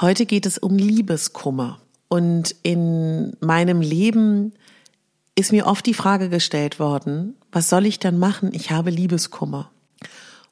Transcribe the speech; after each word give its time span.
Heute 0.00 0.26
geht 0.26 0.46
es 0.46 0.58
um 0.58 0.76
Liebeskummer. 0.76 1.80
Und 2.06 2.54
in 2.62 3.36
meinem 3.40 3.80
Leben 3.80 4.52
ist 5.34 5.50
mir 5.50 5.66
oft 5.66 5.84
die 5.86 5.94
Frage 5.94 6.28
gestellt 6.28 6.78
worden, 6.78 7.34
was 7.50 7.68
soll 7.68 7.84
ich 7.84 7.98
dann 7.98 8.18
machen? 8.18 8.50
Ich 8.52 8.70
habe 8.70 8.90
Liebeskummer. 8.90 9.72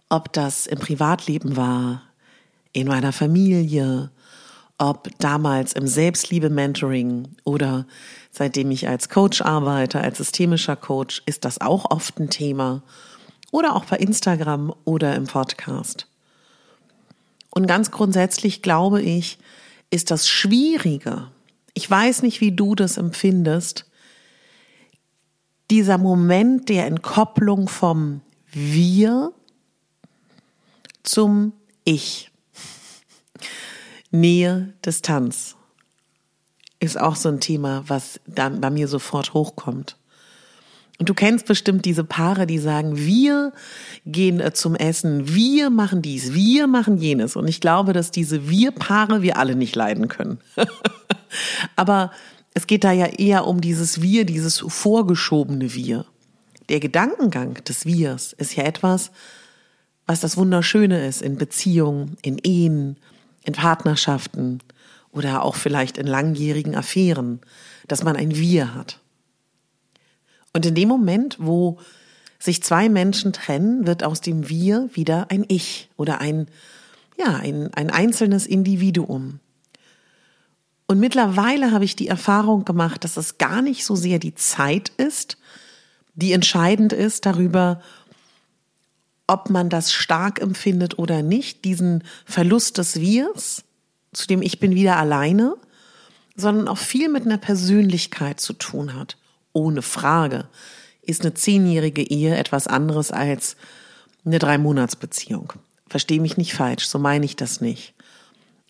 Ob 0.08 0.32
das 0.32 0.66
im 0.66 0.80
Privatleben 0.80 1.56
war, 1.56 2.02
in 2.72 2.88
meiner 2.88 3.12
Familie, 3.12 4.10
ob 4.78 5.08
damals 5.18 5.74
im 5.74 5.86
Selbstliebe-Mentoring 5.86 7.28
oder 7.44 7.86
seitdem 8.32 8.72
ich 8.72 8.88
als 8.88 9.08
Coach 9.08 9.42
arbeite, 9.42 10.00
als 10.00 10.18
systemischer 10.18 10.76
Coach, 10.76 11.22
ist 11.24 11.44
das 11.44 11.60
auch 11.60 11.90
oft 11.92 12.18
ein 12.18 12.30
Thema. 12.30 12.82
Oder 13.52 13.76
auch 13.76 13.84
bei 13.84 13.96
Instagram 13.96 14.74
oder 14.84 15.14
im 15.14 15.28
Podcast. 15.28 16.08
Und 17.56 17.66
ganz 17.66 17.90
grundsätzlich 17.90 18.60
glaube 18.60 19.00
ich, 19.00 19.38
ist 19.88 20.10
das 20.10 20.28
Schwierige, 20.28 21.30
ich 21.72 21.90
weiß 21.90 22.20
nicht, 22.20 22.42
wie 22.42 22.52
du 22.52 22.74
das 22.74 22.98
empfindest, 22.98 23.86
dieser 25.70 25.96
Moment 25.96 26.68
der 26.68 26.84
Entkopplung 26.84 27.66
vom 27.66 28.20
Wir 28.52 29.32
zum 31.02 31.54
Ich. 31.84 32.30
Nähe, 34.10 34.74
Distanz 34.84 35.56
ist 36.78 37.00
auch 37.00 37.16
so 37.16 37.30
ein 37.30 37.40
Thema, 37.40 37.84
was 37.86 38.20
dann 38.26 38.60
bei 38.60 38.68
mir 38.68 38.86
sofort 38.86 39.32
hochkommt. 39.32 39.96
Und 40.98 41.08
du 41.08 41.14
kennst 41.14 41.46
bestimmt 41.46 41.84
diese 41.84 42.04
Paare, 42.04 42.46
die 42.46 42.58
sagen, 42.58 42.96
wir 42.96 43.52
gehen 44.06 44.40
äh, 44.40 44.52
zum 44.52 44.74
Essen, 44.74 45.34
wir 45.34 45.68
machen 45.70 46.00
dies, 46.00 46.32
wir 46.32 46.66
machen 46.66 46.96
jenes. 46.96 47.36
Und 47.36 47.48
ich 47.48 47.60
glaube, 47.60 47.92
dass 47.92 48.10
diese 48.10 48.48
Wir-Paare 48.48 49.22
wir 49.22 49.36
alle 49.36 49.56
nicht 49.56 49.76
leiden 49.76 50.08
können. 50.08 50.38
Aber 51.76 52.12
es 52.54 52.66
geht 52.66 52.84
da 52.84 52.92
ja 52.92 53.06
eher 53.06 53.46
um 53.46 53.60
dieses 53.60 54.00
Wir, 54.00 54.24
dieses 54.24 54.60
vorgeschobene 54.66 55.74
Wir. 55.74 56.06
Der 56.70 56.80
Gedankengang 56.80 57.62
des 57.64 57.84
Wirs 57.84 58.32
ist 58.32 58.56
ja 58.56 58.64
etwas, 58.64 59.10
was 60.06 60.20
das 60.20 60.36
Wunderschöne 60.36 61.06
ist 61.06 61.20
in 61.20 61.36
Beziehungen, 61.36 62.16
in 62.22 62.38
Ehen, 62.38 62.96
in 63.44 63.52
Partnerschaften 63.52 64.60
oder 65.12 65.42
auch 65.44 65.56
vielleicht 65.56 65.98
in 65.98 66.06
langjährigen 66.06 66.74
Affären, 66.74 67.40
dass 67.88 68.02
man 68.02 68.16
ein 68.16 68.36
Wir 68.36 68.74
hat. 68.74 69.00
Und 70.56 70.64
in 70.64 70.74
dem 70.74 70.88
Moment, 70.88 71.36
wo 71.38 71.76
sich 72.38 72.62
zwei 72.62 72.88
Menschen 72.88 73.34
trennen, 73.34 73.86
wird 73.86 74.02
aus 74.02 74.22
dem 74.22 74.48
Wir 74.48 74.88
wieder 74.94 75.30
ein 75.30 75.44
Ich 75.48 75.90
oder 75.98 76.18
ein, 76.22 76.46
ja, 77.18 77.36
ein, 77.36 77.74
ein 77.74 77.90
einzelnes 77.90 78.46
Individuum. 78.46 79.40
Und 80.86 80.98
mittlerweile 80.98 81.72
habe 81.72 81.84
ich 81.84 81.94
die 81.94 82.08
Erfahrung 82.08 82.64
gemacht, 82.64 83.04
dass 83.04 83.18
es 83.18 83.36
gar 83.36 83.60
nicht 83.60 83.84
so 83.84 83.96
sehr 83.96 84.18
die 84.18 84.34
Zeit 84.34 84.88
ist, 84.96 85.36
die 86.14 86.32
entscheidend 86.32 86.94
ist 86.94 87.26
darüber, 87.26 87.82
ob 89.26 89.50
man 89.50 89.68
das 89.68 89.92
stark 89.92 90.40
empfindet 90.40 90.98
oder 90.98 91.22
nicht, 91.22 91.66
diesen 91.66 92.02
Verlust 92.24 92.78
des 92.78 92.98
Wirs, 92.98 93.62
zu 94.14 94.26
dem 94.26 94.40
ich 94.40 94.58
bin 94.58 94.74
wieder 94.74 94.96
alleine, 94.96 95.54
sondern 96.34 96.66
auch 96.66 96.78
viel 96.78 97.10
mit 97.10 97.26
einer 97.26 97.36
Persönlichkeit 97.36 98.40
zu 98.40 98.54
tun 98.54 98.94
hat 98.94 99.18
ohne 99.56 99.80
Frage 99.80 100.48
ist 101.00 101.22
eine 101.22 101.32
zehnjährige 101.32 102.02
Ehe 102.02 102.36
etwas 102.36 102.66
anderes 102.66 103.10
als 103.10 103.56
eine 104.24 104.38
Drei-Monats-Beziehung. 104.38 105.54
Verstehe 105.88 106.20
mich 106.20 106.36
nicht 106.36 106.52
falsch, 106.52 106.86
so 106.86 106.98
meine 106.98 107.24
ich 107.24 107.36
das 107.36 107.62
nicht. 107.62 107.94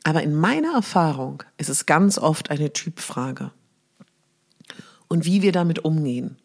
Aber 0.05 0.23
in 0.23 0.35
meiner 0.35 0.75
Erfahrung 0.75 1.43
ist 1.59 1.71
es 1.71 1.87
ganz 1.87 2.19
oft 2.19 2.51
eine 2.51 2.73
Typfrage. 2.73 3.51
Und 5.09 5.25
wie 5.25 5.43
wir 5.43 5.51
damit 5.51 5.85
umgehen. 5.85 6.37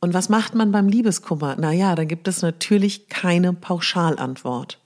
Und 0.00 0.12
was 0.12 0.28
macht 0.28 0.56
man 0.56 0.72
beim 0.72 0.88
Liebeskummer? 0.88 1.54
Naja, 1.56 1.94
da 1.94 2.04
gibt 2.04 2.26
es 2.26 2.42
natürlich 2.42 3.08
keine 3.08 3.52
Pauschalantwort. 3.52 4.80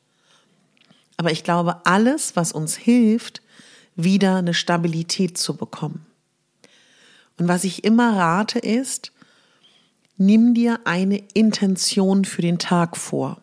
Aber 1.16 1.30
ich 1.30 1.44
glaube, 1.44 1.86
alles, 1.86 2.36
was 2.36 2.52
uns 2.52 2.76
hilft, 2.76 3.40
wieder 3.96 4.36
eine 4.36 4.54
Stabilität 4.54 5.38
zu 5.38 5.56
bekommen. 5.56 6.04
Und 7.38 7.48
was 7.48 7.64
ich 7.64 7.84
immer 7.84 8.16
rate 8.16 8.58
ist, 8.58 9.12
nimm 10.16 10.54
dir 10.54 10.80
eine 10.84 11.18
Intention 11.34 12.24
für 12.24 12.42
den 12.42 12.58
Tag 12.58 12.96
vor. 12.96 13.40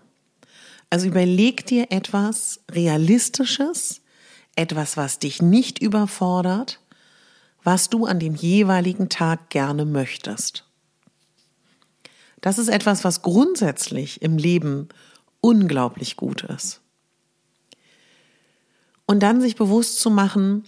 Also 0.89 1.07
überleg 1.07 1.66
dir 1.66 1.91
etwas 1.91 2.61
Realistisches, 2.72 4.01
etwas, 4.55 4.97
was 4.97 5.19
dich 5.19 5.41
nicht 5.41 5.79
überfordert, 5.79 6.79
was 7.63 7.89
du 7.89 8.05
an 8.05 8.19
dem 8.19 8.35
jeweiligen 8.35 9.09
Tag 9.09 9.49
gerne 9.49 9.85
möchtest. 9.85 10.66
Das 12.41 12.57
ist 12.57 12.69
etwas, 12.69 13.03
was 13.03 13.22
grundsätzlich 13.22 14.22
im 14.22 14.38
Leben 14.38 14.89
unglaublich 15.41 16.16
gut 16.16 16.44
ist. 16.44 16.81
Und 19.05 19.22
dann 19.22 19.41
sich 19.41 19.55
bewusst 19.55 19.99
zu 19.99 20.09
machen, 20.09 20.63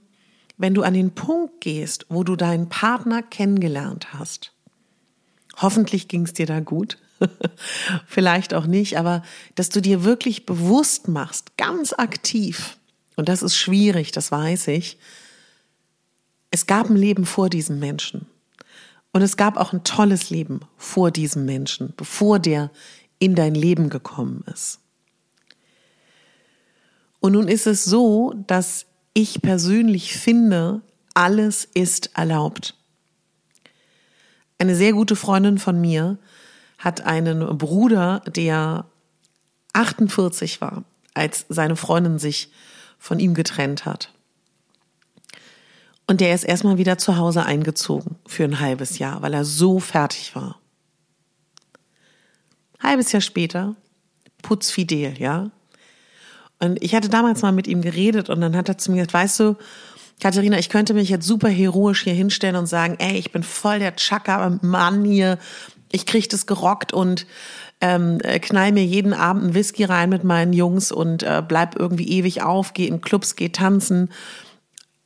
wenn 0.62 0.76
du 0.76 0.84
an 0.84 0.94
den 0.94 1.16
Punkt 1.16 1.60
gehst, 1.60 2.06
wo 2.10 2.24
du 2.24 2.36
deinen 2.36 2.70
Partner 2.70 3.24
kennengelernt 3.24 4.14
hast, 4.14 4.54
hoffentlich 5.58 6.08
ging 6.08 6.22
es 6.22 6.34
dir 6.34 6.46
da 6.46 6.60
gut, 6.60 7.00
vielleicht 8.06 8.54
auch 8.54 8.68
nicht, 8.68 9.00
aber 9.00 9.24
dass 9.56 9.70
du 9.70 9.82
dir 9.82 10.04
wirklich 10.04 10.46
bewusst 10.46 11.08
machst, 11.08 11.58
ganz 11.58 11.94
aktiv, 11.94 12.78
und 13.16 13.28
das 13.28 13.42
ist 13.42 13.56
schwierig, 13.56 14.12
das 14.12 14.32
weiß 14.32 14.68
ich, 14.68 15.00
es 16.52 16.68
gab 16.68 16.92
ein 16.92 16.96
Leben 16.96 17.26
vor 17.26 17.50
diesem 17.50 17.80
Menschen. 17.80 18.28
Und 19.14 19.24
es 19.24 19.38
gab 19.38 19.58
auch 19.58 19.74
ein 19.74 19.84
tolles 19.84 20.30
Leben 20.30 20.62
vor 20.78 21.10
diesem 21.10 21.46
Menschen, 21.46 21.94
bevor 21.98 22.38
der 22.38 22.70
in 23.18 23.34
dein 23.34 23.56
Leben 23.56 23.90
gekommen 23.90 24.44
ist. 24.54 24.80
Und 27.20 27.34
nun 27.34 27.48
ist 27.48 27.68
es 27.68 27.84
so, 27.84 28.34
dass 28.48 28.86
ich 29.14 29.42
persönlich 29.42 30.18
finde, 30.18 30.82
alles 31.14 31.66
ist 31.66 32.16
erlaubt. 32.16 32.76
Eine 34.58 34.76
sehr 34.76 34.94
gute 34.94 35.16
Freundin 35.16 35.58
von 35.58 35.80
mir 35.82 36.18
hat 36.78 37.02
einen 37.02 37.58
Bruder, 37.58 38.22
der 38.28 38.86
48 39.74 40.62
war, 40.62 40.84
als 41.14 41.46
seine 41.50 41.76
Freundin 41.76 42.20
sich 42.20 42.52
von 42.98 43.20
ihm 43.20 43.34
getrennt 43.34 43.86
hat. 43.86 44.14
Und 46.08 46.22
der 46.22 46.36
ist 46.36 46.44
erstmal 46.44 46.78
wieder 46.78 46.98
zu 46.98 47.18
Hause 47.18 47.46
eingezogen 47.46 48.18
für 48.28 48.44
ein 48.44 48.60
halbes 48.60 49.00
Jahr, 49.00 49.22
weil 49.22 49.34
er 49.34 49.46
so 49.46 49.80
fertig 49.80 50.36
war. 50.36 50.60
Halbes 52.80 53.12
Jahr 53.12 53.22
später, 53.22 53.76
putzfidel, 54.42 55.20
ja, 55.20 55.52
und 56.62 56.82
ich 56.82 56.96
hatte 56.96 57.10
damals 57.10 57.42
mal 57.42 57.52
mit 57.52 57.68
ihm 57.68 57.82
geredet 57.82 58.30
und 58.30 58.42
dann 58.42 58.56
hat 58.56 58.70
er 58.70 58.78
zu 58.78 58.92
mir 58.92 58.98
gesagt, 58.98 59.14
weißt 59.14 59.40
du, 59.40 59.56
Katharina, 60.22 60.60
ich 60.60 60.70
könnte 60.70 60.94
mich 60.94 61.10
jetzt 61.10 61.26
super 61.26 61.50
heroisch 61.50 62.04
hier 62.04 62.14
hinstellen 62.14 62.56
und 62.56 62.68
sagen, 62.68 62.96
ey, 63.00 63.18
ich 63.18 63.32
bin 63.32 63.42
voll 63.42 63.80
der 63.80 63.96
Chaka-Mann 63.96 65.04
hier, 65.04 65.40
ich 65.92 66.06
krieg 66.06 66.30
das 66.30 66.46
gerockt 66.46 66.94
und 66.94 67.26
ähm, 67.82 68.20
äh, 68.22 68.40
knall 68.40 68.72
mir 68.72 68.86
jeden 68.86 69.14
Abend 69.14 69.44
einen 69.44 69.54
Whisky 69.56 69.84
rein 69.84 70.10
mit 70.10 70.24
meinen 70.24 70.54
Jungs 70.54 70.92
und 70.92 71.24
äh, 71.24 71.42
bleib 71.46 71.76
irgendwie 71.78 72.08
ewig 72.10 72.44
auf, 72.44 72.74
geh 72.74 72.86
in 72.86 73.02
Clubs, 73.02 73.36
geh 73.36 73.50
tanzen, 73.50 74.10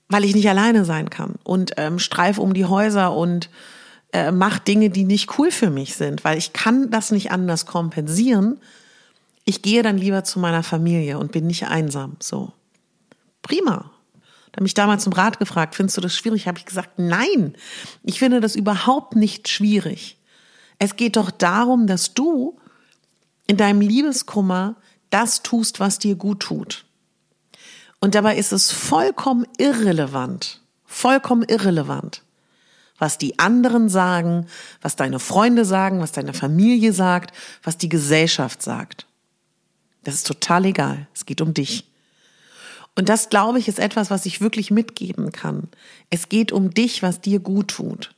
weil 0.10 0.26
ich 0.26 0.36
nicht 0.36 0.50
alleine 0.50 0.84
sein 0.84 1.10
kann. 1.10 1.36
Und 1.46 1.72
ähm, 1.78 1.98
streif 1.98 2.38
um 2.38 2.54
die 2.54 2.66
Häuser 2.66 3.16
und 3.16 3.50
äh, 4.12 4.32
mach 4.32 4.60
Dinge, 4.60 4.90
die 4.90 5.06
nicht 5.06 5.40
cool 5.40 5.52
für 5.52 5.70
mich 5.70 5.96
sind, 5.96 6.26
weil 6.26 6.38
ich 6.38 6.52
kann 6.52 6.92
das 6.92 7.12
nicht 7.12 7.32
anders 7.32 7.66
kompensieren, 7.66 8.60
ich 9.46 9.62
gehe 9.62 9.84
dann 9.84 9.98
lieber 9.98 10.24
zu 10.24 10.40
meiner 10.40 10.64
Familie 10.64 11.20
und 11.20 11.32
bin 11.32 11.48
nicht 11.48 11.68
einsam. 11.68 12.18
So. 12.20 12.52
Prima. 13.44 13.92
Da 14.52 14.62
mich 14.62 14.74
damals 14.74 15.04
zum 15.04 15.14
Rat 15.14 15.38
gefragt, 15.38 15.76
findest 15.76 15.98
du 15.98 16.02
das 16.02 16.16
schwierig? 16.16 16.48
Habe 16.48 16.58
ich 16.58 16.66
gesagt, 16.66 16.98
nein. 16.98 17.56
Ich 18.04 18.20
finde 18.20 18.42
das 18.42 18.56
überhaupt 18.56 19.16
nicht 19.16 19.48
schwierig. 19.48 20.18
Es 20.80 20.96
geht 20.96 21.16
doch 21.16 21.30
darum, 21.30 21.88
dass 21.88 22.14
du 22.14 22.60
in 23.48 23.58
deinem 23.58 23.82
Liebeskummer 23.82 24.76
das 25.10 25.44
tust, 25.44 25.80
was 25.80 26.00
dir 26.00 26.16
gut 26.16 26.40
tut. 26.40 26.86
Und 28.00 28.16
dabei 28.16 28.38
ist 28.38 28.52
es 28.52 28.72
vollkommen 28.72 29.46
irrelevant, 29.58 30.62
vollkommen 30.86 31.44
irrelevant, 31.44 32.24
was 32.98 33.18
die 33.18 33.40
anderen 33.40 33.90
sagen, 33.90 34.48
was 34.82 34.96
deine 34.96 35.20
Freunde 35.20 35.66
sagen, 35.66 36.00
was 36.00 36.12
deine 36.12 36.34
Familie 36.34 36.94
sagt, 36.94 37.36
was 37.64 37.78
die 37.78 37.90
Gesellschaft 37.90 38.62
sagt. 38.62 39.06
Das 40.06 40.16
ist 40.16 40.28
total 40.28 40.66
egal. 40.66 41.08
Es 41.14 41.26
geht 41.26 41.42
um 41.42 41.54
dich. 41.54 41.84
Und 42.96 43.10
das, 43.10 43.30
glaube 43.30 43.60
ich, 43.60 43.68
ist 43.68 43.80
etwas, 43.80 44.10
was 44.10 44.26
ich 44.26 44.40
wirklich 44.40 44.72
mitgeben 44.72 45.34
kann. 45.34 45.68
Es 46.10 46.30
geht 46.30 46.54
um 46.54 46.74
dich, 46.74 47.04
was 47.04 47.20
dir 47.20 47.40
gut 47.40 47.68
tut. 47.68 48.16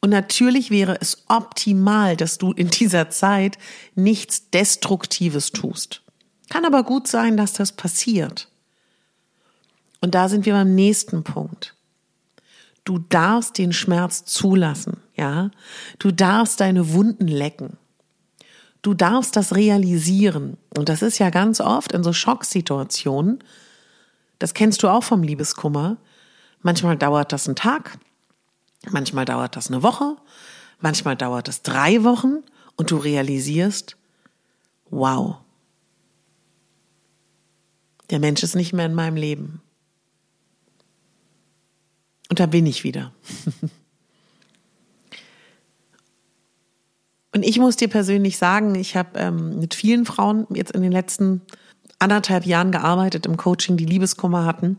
Und 0.00 0.10
natürlich 0.10 0.70
wäre 0.70 0.98
es 1.00 1.24
optimal, 1.28 2.16
dass 2.16 2.36
du 2.38 2.52
in 2.52 2.68
dieser 2.68 3.10
Zeit 3.10 3.56
nichts 3.94 4.50
Destruktives 4.50 5.52
tust. 5.52 6.02
Kann 6.50 6.64
aber 6.64 6.82
gut 6.82 7.06
sein, 7.06 7.36
dass 7.36 7.52
das 7.52 7.72
passiert. 7.72 8.48
Und 10.00 10.14
da 10.14 10.28
sind 10.28 10.44
wir 10.44 10.52
beim 10.52 10.74
nächsten 10.74 11.22
Punkt. 11.24 11.74
Du 12.84 12.98
darfst 12.98 13.56
den 13.56 13.72
Schmerz 13.72 14.24
zulassen, 14.26 14.98
ja? 15.16 15.50
Du 15.98 16.10
darfst 16.10 16.60
deine 16.60 16.92
Wunden 16.92 17.28
lecken. 17.28 17.78
Du 18.84 18.92
darfst 18.92 19.34
das 19.34 19.54
realisieren. 19.54 20.58
Und 20.76 20.90
das 20.90 21.00
ist 21.00 21.18
ja 21.18 21.30
ganz 21.30 21.58
oft 21.58 21.92
in 21.92 22.04
so 22.04 22.12
Schocksituationen. 22.12 23.42
Das 24.38 24.52
kennst 24.52 24.82
du 24.82 24.88
auch 24.88 25.02
vom 25.02 25.22
Liebeskummer. 25.22 25.96
Manchmal 26.60 26.98
dauert 26.98 27.32
das 27.32 27.46
einen 27.46 27.56
Tag, 27.56 27.98
manchmal 28.90 29.24
dauert 29.24 29.56
das 29.56 29.68
eine 29.68 29.82
Woche, 29.82 30.16
manchmal 30.80 31.16
dauert 31.16 31.48
es 31.48 31.62
drei 31.62 32.04
Wochen 32.04 32.42
und 32.76 32.90
du 32.90 32.98
realisierst, 32.98 33.96
wow, 34.90 35.36
der 38.10 38.18
Mensch 38.18 38.42
ist 38.42 38.54
nicht 38.54 38.74
mehr 38.74 38.86
in 38.86 38.94
meinem 38.94 39.16
Leben. 39.16 39.62
Und 42.28 42.38
da 42.38 42.44
bin 42.44 42.66
ich 42.66 42.84
wieder. 42.84 43.14
Und 47.34 47.42
ich 47.42 47.58
muss 47.58 47.74
dir 47.74 47.88
persönlich 47.88 48.38
sagen, 48.38 48.76
ich 48.76 48.96
habe 48.96 49.18
ähm, 49.18 49.58
mit 49.58 49.74
vielen 49.74 50.06
Frauen 50.06 50.46
jetzt 50.50 50.70
in 50.70 50.82
den 50.82 50.92
letzten 50.92 51.42
anderthalb 51.98 52.46
Jahren 52.46 52.70
gearbeitet 52.70 53.26
im 53.26 53.36
Coaching, 53.36 53.76
die 53.76 53.86
Liebeskummer 53.86 54.44
hatten. 54.44 54.78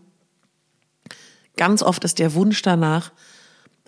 Ganz 1.57 1.83
oft 1.83 2.05
ist 2.05 2.17
der 2.19 2.33
Wunsch 2.33 2.61
danach, 2.61 3.11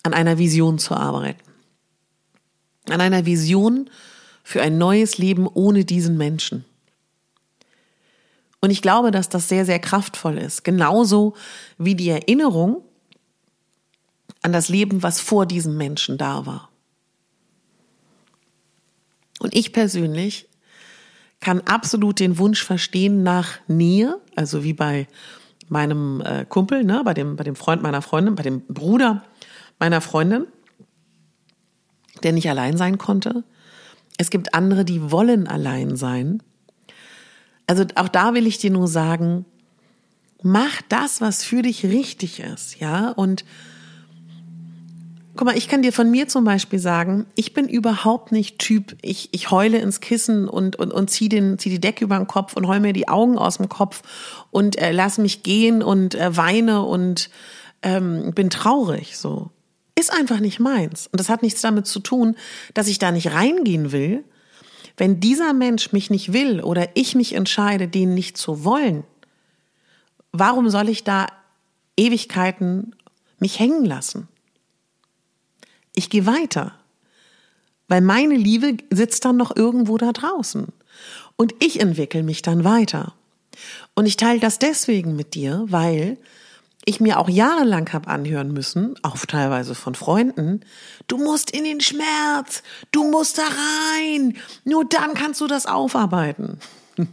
an 0.03 0.13
einer 0.13 0.37
Vision 0.37 0.79
zu 0.79 0.95
arbeiten. 0.95 1.39
An 2.89 2.99
einer 2.99 3.25
Vision 3.25 3.89
für 4.43 4.61
ein 4.61 4.77
neues 4.77 5.17
Leben 5.17 5.47
ohne 5.47 5.85
diesen 5.85 6.17
Menschen. 6.17 6.65
Und 8.59 8.71
ich 8.71 8.81
glaube, 8.81 9.11
dass 9.11 9.29
das 9.29 9.47
sehr, 9.47 9.65
sehr 9.65 9.79
kraftvoll 9.79 10.37
ist. 10.37 10.63
Genauso 10.63 11.35
wie 11.77 11.95
die 11.95 12.09
Erinnerung 12.09 12.83
an 14.41 14.51
das 14.51 14.67
Leben, 14.67 15.03
was 15.03 15.21
vor 15.21 15.45
diesem 15.45 15.77
Menschen 15.77 16.17
da 16.17 16.45
war. 16.45 16.69
Und 19.39 19.55
ich 19.55 19.73
persönlich 19.73 20.47
kann 21.39 21.61
absolut 21.61 22.19
den 22.19 22.37
Wunsch 22.37 22.63
verstehen 22.63 23.23
nach 23.23 23.59
Nähe, 23.67 24.19
also 24.35 24.63
wie 24.63 24.73
bei 24.73 25.07
meinem 25.69 26.21
äh, 26.21 26.45
Kumpel, 26.45 26.83
ne, 26.83 27.01
bei 27.03 27.13
dem, 27.13 27.35
bei 27.35 27.43
dem 27.43 27.55
Freund 27.55 27.81
meiner 27.81 28.01
Freundin, 28.01 28.35
bei 28.35 28.43
dem 28.43 28.61
Bruder 28.61 29.23
meiner 29.79 30.01
Freundin, 30.01 30.47
der 32.23 32.31
nicht 32.31 32.49
allein 32.49 32.77
sein 32.77 32.97
konnte. 32.97 33.43
Es 34.17 34.29
gibt 34.29 34.53
andere, 34.53 34.85
die 34.85 35.11
wollen 35.11 35.47
allein 35.47 35.95
sein. 35.95 36.41
Also 37.67 37.85
auch 37.95 38.07
da 38.07 38.33
will 38.33 38.47
ich 38.47 38.57
dir 38.57 38.71
nur 38.71 38.87
sagen, 38.87 39.45
mach 40.41 40.81
das, 40.89 41.21
was 41.21 41.43
für 41.43 41.61
dich 41.61 41.85
richtig 41.85 42.39
ist, 42.39 42.79
ja, 42.79 43.11
und 43.11 43.45
Guck 45.37 45.45
mal, 45.45 45.57
ich 45.57 45.67
kann 45.67 45.83
dir 45.83 45.93
von 45.93 46.09
mir 46.09 46.27
zum 46.27 46.45
Beispiel 46.45 46.79
sagen, 46.79 47.27
ich 47.35 47.53
bin 47.53 47.69
überhaupt 47.69 48.31
nicht 48.31 48.57
Typ, 48.57 48.97
ich, 49.03 49.29
ich 49.33 49.51
heule 49.51 49.77
ins 49.77 50.01
Kissen 50.01 50.47
und, 50.49 50.77
und, 50.77 50.91
und 50.91 51.11
zieh, 51.11 51.29
den, 51.29 51.59
zieh 51.59 51.69
die 51.69 51.79
Decke 51.79 52.05
über 52.05 52.17
den 52.17 52.25
Kopf 52.25 52.55
und 52.55 52.67
heul 52.67 52.79
mir 52.79 52.91
die 52.91 53.07
Augen 53.07 53.37
aus 53.37 53.57
dem 53.57 53.69
Kopf 53.69 54.01
und 54.49 54.79
äh, 54.79 54.91
lass 54.91 55.19
mich 55.19 55.43
gehen 55.43 55.83
und 55.83 56.15
äh, 56.15 56.35
weine 56.35 56.81
und 56.81 57.29
ähm, 57.83 58.33
bin 58.33 58.49
traurig. 58.49 59.15
So. 59.15 59.51
Ist 59.93 60.11
einfach 60.11 60.39
nicht 60.39 60.59
meins. 60.59 61.05
Und 61.05 61.19
das 61.19 61.29
hat 61.29 61.43
nichts 61.43 61.61
damit 61.61 61.85
zu 61.85 61.99
tun, 61.99 62.35
dass 62.73 62.87
ich 62.87 62.97
da 62.97 63.11
nicht 63.11 63.31
reingehen 63.31 63.91
will. 63.91 64.23
Wenn 64.97 65.19
dieser 65.19 65.53
Mensch 65.53 65.93
mich 65.93 66.09
nicht 66.09 66.33
will 66.33 66.61
oder 66.61 66.89
ich 66.95 67.13
mich 67.13 67.33
entscheide, 67.33 67.87
den 67.87 68.15
nicht 68.15 68.37
zu 68.37 68.63
wollen, 68.63 69.03
warum 70.31 70.71
soll 70.71 70.89
ich 70.89 71.03
da 71.03 71.27
Ewigkeiten 71.95 72.95
mich 73.37 73.59
hängen 73.59 73.85
lassen? 73.85 74.27
Ich 75.97 76.11
gehe 76.11 76.27
weiter. 76.27 76.73
Weil 77.87 78.01
meine 78.01 78.35
Liebe 78.35 78.77
sitzt 78.91 79.25
dann 79.25 79.35
noch 79.35 79.55
irgendwo 79.55 79.97
da 79.97 80.11
draußen. 80.11 80.67
Und 81.37 81.55
ich 81.59 81.79
entwickle 81.79 82.21
mich 82.21 82.43
dann 82.43 82.63
weiter. 82.63 83.15
Und 83.95 84.05
ich 84.05 84.15
teile 84.15 84.39
das 84.39 84.59
deswegen 84.59 85.15
mit 85.15 85.33
dir, 85.33 85.65
weil 85.69 86.19
ich 86.85 86.99
mir 86.99 87.17
auch 87.17 87.29
jahrelang 87.29 87.91
habe 87.93 88.09
anhören 88.09 88.53
müssen, 88.53 88.93
auch 89.01 89.17
teilweise 89.25 89.73
von 89.73 89.95
Freunden, 89.95 90.61
du 91.07 91.17
musst 91.17 91.49
in 91.49 91.63
den 91.63 91.81
Schmerz, 91.81 92.61
du 92.91 93.09
musst 93.09 93.39
da 93.39 93.43
rein, 93.43 94.37
nur 94.65 94.85
dann 94.85 95.15
kannst 95.15 95.41
du 95.41 95.47
das 95.47 95.65
aufarbeiten. 95.65 96.59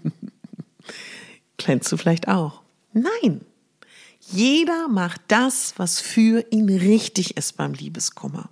Kennst 1.56 1.90
du 1.90 1.96
vielleicht 1.96 2.28
auch? 2.28 2.60
Nein. 2.92 3.40
Jeder 4.20 4.88
macht 4.88 5.22
das, 5.28 5.72
was 5.78 6.00
für 6.00 6.44
ihn 6.50 6.68
richtig 6.68 7.38
ist 7.38 7.56
beim 7.56 7.72
Liebeskummer. 7.72 8.50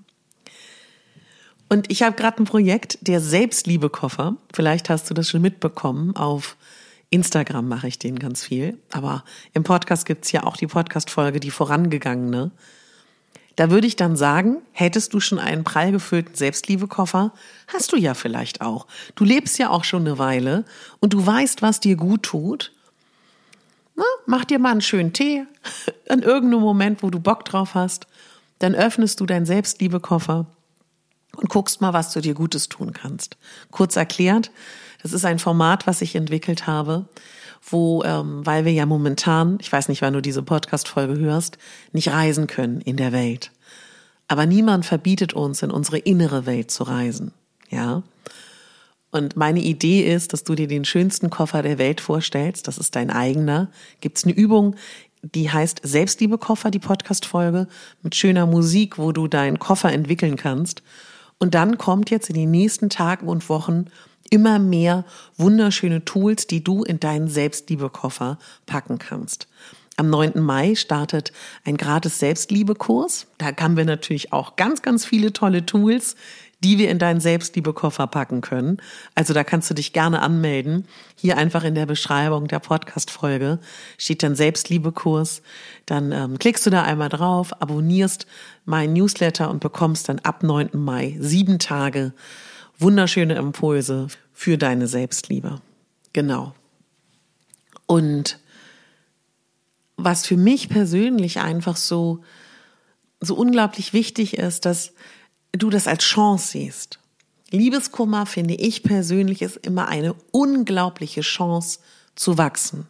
Und 1.72 1.90
ich 1.90 2.02
habe 2.02 2.14
gerade 2.14 2.42
ein 2.42 2.44
Projekt, 2.44 2.98
der 3.00 3.18
Selbstliebekoffer. 3.18 4.36
Vielleicht 4.52 4.90
hast 4.90 5.08
du 5.08 5.14
das 5.14 5.30
schon 5.30 5.40
mitbekommen. 5.40 6.14
Auf 6.14 6.58
Instagram 7.08 7.66
mache 7.66 7.88
ich 7.88 7.98
den 7.98 8.18
ganz 8.18 8.44
viel. 8.44 8.76
Aber 8.90 9.24
im 9.54 9.62
Podcast 9.62 10.04
gibt's 10.04 10.30
ja 10.32 10.44
auch 10.44 10.58
die 10.58 10.66
Podcast-Folge, 10.66 11.40
die 11.40 11.50
vorangegangene. 11.50 12.50
Da 13.56 13.70
würde 13.70 13.86
ich 13.86 13.96
dann 13.96 14.16
sagen, 14.16 14.58
hättest 14.72 15.14
du 15.14 15.20
schon 15.20 15.38
einen 15.38 15.64
prall 15.64 15.92
gefüllten 15.92 16.34
Selbstliebekoffer? 16.34 17.32
Hast 17.68 17.90
du 17.92 17.96
ja 17.96 18.12
vielleicht 18.12 18.60
auch. 18.60 18.86
Du 19.14 19.24
lebst 19.24 19.58
ja 19.58 19.70
auch 19.70 19.84
schon 19.84 20.02
eine 20.02 20.18
Weile 20.18 20.66
und 21.00 21.14
du 21.14 21.24
weißt, 21.24 21.62
was 21.62 21.80
dir 21.80 21.96
gut 21.96 22.22
tut. 22.22 22.70
Na, 23.96 24.04
mach 24.26 24.44
dir 24.44 24.58
mal 24.58 24.72
einen 24.72 24.82
schönen 24.82 25.14
Tee 25.14 25.46
an 26.10 26.20
irgendeinem 26.20 26.60
Moment, 26.60 27.02
wo 27.02 27.08
du 27.08 27.18
Bock 27.18 27.46
drauf 27.46 27.74
hast. 27.74 28.06
Dann 28.58 28.74
öffnest 28.74 29.20
du 29.20 29.24
deinen 29.24 29.46
Selbstliebekoffer 29.46 30.48
und 31.36 31.48
guckst 31.48 31.80
mal, 31.80 31.92
was 31.92 32.12
du 32.12 32.20
dir 32.20 32.34
Gutes 32.34 32.68
tun 32.68 32.92
kannst. 32.92 33.36
Kurz 33.70 33.96
erklärt, 33.96 34.50
das 35.02 35.12
ist 35.12 35.24
ein 35.24 35.38
Format, 35.38 35.86
was 35.86 36.02
ich 36.02 36.14
entwickelt 36.14 36.66
habe, 36.66 37.06
wo, 37.68 38.02
ähm, 38.04 38.44
weil 38.44 38.64
wir 38.64 38.72
ja 38.72 38.86
momentan, 38.86 39.58
ich 39.60 39.72
weiß 39.72 39.88
nicht, 39.88 40.02
wann 40.02 40.14
du 40.14 40.20
diese 40.20 40.42
Podcast-Folge 40.42 41.18
hörst, 41.18 41.58
nicht 41.92 42.08
reisen 42.08 42.46
können 42.46 42.80
in 42.80 42.96
der 42.96 43.12
Welt. 43.12 43.50
Aber 44.28 44.46
niemand 44.46 44.86
verbietet 44.86 45.32
uns, 45.34 45.62
in 45.62 45.70
unsere 45.70 45.98
innere 45.98 46.46
Welt 46.46 46.70
zu 46.70 46.84
reisen. 46.84 47.32
Ja. 47.70 48.02
Und 49.10 49.36
meine 49.36 49.60
Idee 49.60 50.10
ist, 50.10 50.32
dass 50.32 50.44
du 50.44 50.54
dir 50.54 50.68
den 50.68 50.84
schönsten 50.84 51.28
Koffer 51.28 51.62
der 51.62 51.78
Welt 51.78 52.00
vorstellst. 52.00 52.66
Das 52.66 52.78
ist 52.78 52.96
dein 52.96 53.10
eigener. 53.10 53.70
Gibt's 54.00 54.24
eine 54.24 54.32
Übung, 54.32 54.76
die 55.22 55.50
heißt 55.50 55.80
Selbstliebe-Koffer, 55.82 56.70
die 56.70 56.78
Podcast-Folge, 56.78 57.68
mit 58.02 58.14
schöner 58.14 58.46
Musik, 58.46 58.98
wo 58.98 59.12
du 59.12 59.28
deinen 59.28 59.58
Koffer 59.58 59.92
entwickeln 59.92 60.36
kannst. 60.36 60.82
Und 61.42 61.56
dann 61.56 61.76
kommt 61.76 62.08
jetzt 62.10 62.28
in 62.28 62.36
den 62.36 62.52
nächsten 62.52 62.88
Tagen 62.88 63.26
und 63.26 63.48
Wochen 63.48 63.86
immer 64.30 64.60
mehr 64.60 65.04
wunderschöne 65.36 66.04
Tools, 66.04 66.46
die 66.46 66.62
du 66.62 66.84
in 66.84 67.00
deinen 67.00 67.26
Selbstliebekoffer 67.26 68.38
packen 68.64 69.00
kannst. 69.00 69.48
Am 69.96 70.08
9. 70.08 70.40
Mai 70.40 70.76
startet 70.76 71.32
ein 71.64 71.76
gratis 71.76 72.20
Selbstliebekurs. 72.20 73.26
Da 73.38 73.46
haben 73.58 73.76
wir 73.76 73.84
natürlich 73.84 74.32
auch 74.32 74.54
ganz, 74.54 74.82
ganz 74.82 75.04
viele 75.04 75.32
tolle 75.32 75.66
Tools, 75.66 76.14
die 76.62 76.78
wir 76.78 76.90
in 76.90 76.98
deinen 76.98 77.20
Selbstliebekoffer 77.20 78.06
packen 78.06 78.40
können. 78.40 78.78
Also 79.14 79.34
da 79.34 79.44
kannst 79.44 79.68
du 79.70 79.74
dich 79.74 79.92
gerne 79.92 80.20
anmelden. 80.20 80.86
Hier 81.16 81.36
einfach 81.36 81.64
in 81.64 81.74
der 81.74 81.86
Beschreibung 81.86 82.46
der 82.46 82.60
Podcast-Folge 82.60 83.58
steht 83.98 84.22
dann 84.22 84.36
Selbstliebekurs. 84.36 85.42
Dann 85.86 86.12
ähm, 86.12 86.38
klickst 86.38 86.64
du 86.66 86.70
da 86.70 86.82
einmal 86.82 87.08
drauf, 87.08 87.60
abonnierst 87.60 88.26
mein 88.64 88.92
Newsletter 88.92 89.50
und 89.50 89.60
bekommst 89.60 90.08
dann 90.08 90.20
ab 90.20 90.42
9. 90.42 90.70
Mai 90.74 91.16
sieben 91.18 91.58
Tage 91.58 92.12
wunderschöne 92.78 93.34
Impulse 93.34 94.08
für 94.32 94.58
deine 94.58 94.86
Selbstliebe. 94.86 95.60
Genau. 96.12 96.54
Und 97.86 98.38
was 99.96 100.26
für 100.26 100.36
mich 100.36 100.68
persönlich 100.68 101.40
einfach 101.40 101.76
so, 101.76 102.22
so 103.20 103.34
unglaublich 103.34 103.92
wichtig 103.92 104.36
ist, 104.36 104.64
dass 104.64 104.92
du 105.52 105.70
das 105.70 105.86
als 105.86 106.04
Chance 106.04 106.52
siehst. 106.52 106.98
Liebeskummer 107.50 108.26
finde 108.26 108.54
ich 108.54 108.82
persönlich 108.82 109.42
ist 109.42 109.58
immer 109.58 109.88
eine 109.88 110.14
unglaubliche 110.30 111.20
Chance 111.20 111.80
zu 112.14 112.38
wachsen. 112.38 112.86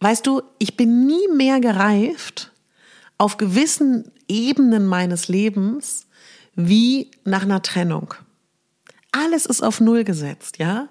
weißt 0.00 0.26
du, 0.26 0.42
ich 0.58 0.76
bin 0.76 1.06
nie 1.06 1.28
mehr 1.28 1.60
gereift 1.60 2.50
auf 3.18 3.36
gewissen 3.36 4.10
Ebenen 4.26 4.86
meines 4.86 5.28
Lebens 5.28 6.06
wie 6.56 7.10
nach 7.24 7.42
einer 7.42 7.62
Trennung. 7.62 8.14
Alles 9.12 9.46
ist 9.46 9.62
auf 9.62 9.80
Null 9.80 10.04
gesetzt, 10.04 10.58
ja? 10.58 10.88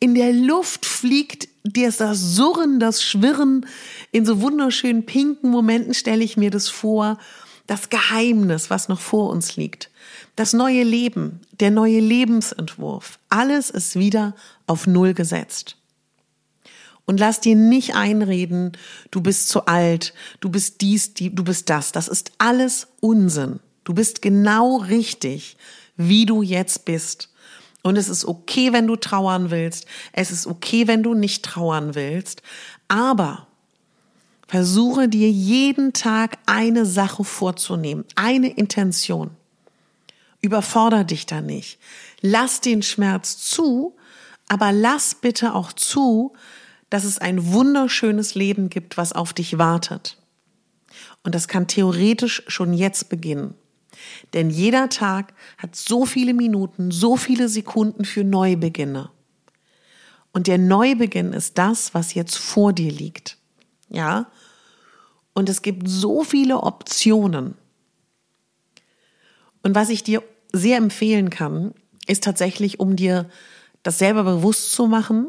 In 0.00 0.14
der 0.14 0.32
Luft 0.32 0.84
fliegt 0.84 1.48
dir 1.64 1.90
das 1.90 2.20
Surren, 2.20 2.78
das 2.78 3.02
Schwirren. 3.02 3.64
In 4.12 4.26
so 4.26 4.42
wunderschönen 4.42 5.06
pinken 5.06 5.50
Momenten 5.50 5.94
stelle 5.94 6.22
ich 6.22 6.36
mir 6.36 6.50
das 6.50 6.68
vor. 6.68 7.18
Das 7.66 7.90
Geheimnis, 7.90 8.70
was 8.70 8.88
noch 8.88 9.00
vor 9.00 9.30
uns 9.30 9.56
liegt. 9.56 9.90
Das 10.36 10.52
neue 10.52 10.82
Leben, 10.82 11.40
der 11.60 11.70
neue 11.70 12.00
Lebensentwurf. 12.00 13.18
Alles 13.28 13.70
ist 13.70 13.96
wieder 13.96 14.34
auf 14.66 14.86
Null 14.86 15.14
gesetzt. 15.14 15.76
Und 17.06 17.20
lass 17.20 17.40
dir 17.40 17.54
nicht 17.54 17.94
einreden, 17.94 18.72
du 19.10 19.20
bist 19.20 19.48
zu 19.48 19.66
alt, 19.66 20.12
du 20.40 20.48
bist 20.48 20.80
dies, 20.80 21.14
die, 21.14 21.34
du 21.34 21.44
bist 21.44 21.70
das. 21.70 21.92
Das 21.92 22.08
ist 22.08 22.32
alles 22.38 22.88
Unsinn. 23.00 23.60
Du 23.84 23.94
bist 23.94 24.22
genau 24.22 24.78
richtig, 24.78 25.56
wie 25.96 26.26
du 26.26 26.42
jetzt 26.42 26.84
bist. 26.84 27.32
Und 27.82 27.96
es 27.96 28.08
ist 28.08 28.24
okay, 28.24 28.72
wenn 28.72 28.88
du 28.88 28.96
trauern 28.96 29.52
willst. 29.52 29.86
Es 30.12 30.32
ist 30.32 30.48
okay, 30.48 30.88
wenn 30.88 31.04
du 31.04 31.14
nicht 31.14 31.44
trauern 31.44 31.94
willst. 31.94 32.42
Aber 32.88 33.46
versuche 34.46 35.08
dir 35.08 35.30
jeden 35.30 35.92
Tag 35.92 36.38
eine 36.46 36.86
Sache 36.86 37.24
vorzunehmen, 37.24 38.04
eine 38.14 38.48
Intention. 38.48 39.30
Überforder 40.40 41.04
dich 41.04 41.26
da 41.26 41.40
nicht. 41.40 41.78
Lass 42.20 42.60
den 42.60 42.82
Schmerz 42.82 43.38
zu, 43.38 43.96
aber 44.48 44.72
lass 44.72 45.16
bitte 45.16 45.54
auch 45.54 45.72
zu, 45.72 46.34
dass 46.90 47.04
es 47.04 47.18
ein 47.18 47.52
wunderschönes 47.52 48.34
Leben 48.34 48.70
gibt, 48.70 48.96
was 48.96 49.12
auf 49.12 49.32
dich 49.32 49.58
wartet. 49.58 50.18
Und 51.24 51.34
das 51.34 51.48
kann 51.48 51.66
theoretisch 51.66 52.44
schon 52.46 52.72
jetzt 52.72 53.08
beginnen. 53.08 53.54
Denn 54.34 54.50
jeder 54.50 54.88
Tag 54.88 55.34
hat 55.58 55.74
so 55.74 56.06
viele 56.06 56.34
Minuten, 56.34 56.90
so 56.90 57.16
viele 57.16 57.48
Sekunden 57.48 58.04
für 58.04 58.22
Neubeginne. 58.22 59.10
Und 60.32 60.46
der 60.46 60.58
Neubeginn 60.58 61.32
ist 61.32 61.58
das, 61.58 61.94
was 61.94 62.14
jetzt 62.14 62.36
vor 62.36 62.72
dir 62.72 62.92
liegt. 62.92 63.38
Ja? 63.88 64.26
Und 65.32 65.48
es 65.48 65.62
gibt 65.62 65.88
so 65.88 66.24
viele 66.24 66.62
Optionen. 66.62 67.54
Und 69.62 69.74
was 69.74 69.90
ich 69.90 70.02
dir 70.02 70.22
sehr 70.52 70.78
empfehlen 70.78 71.30
kann, 71.30 71.74
ist 72.06 72.24
tatsächlich, 72.24 72.80
um 72.80 72.96
dir 72.96 73.28
das 73.82 73.98
selber 73.98 74.24
bewusst 74.24 74.72
zu 74.72 74.86
machen, 74.86 75.28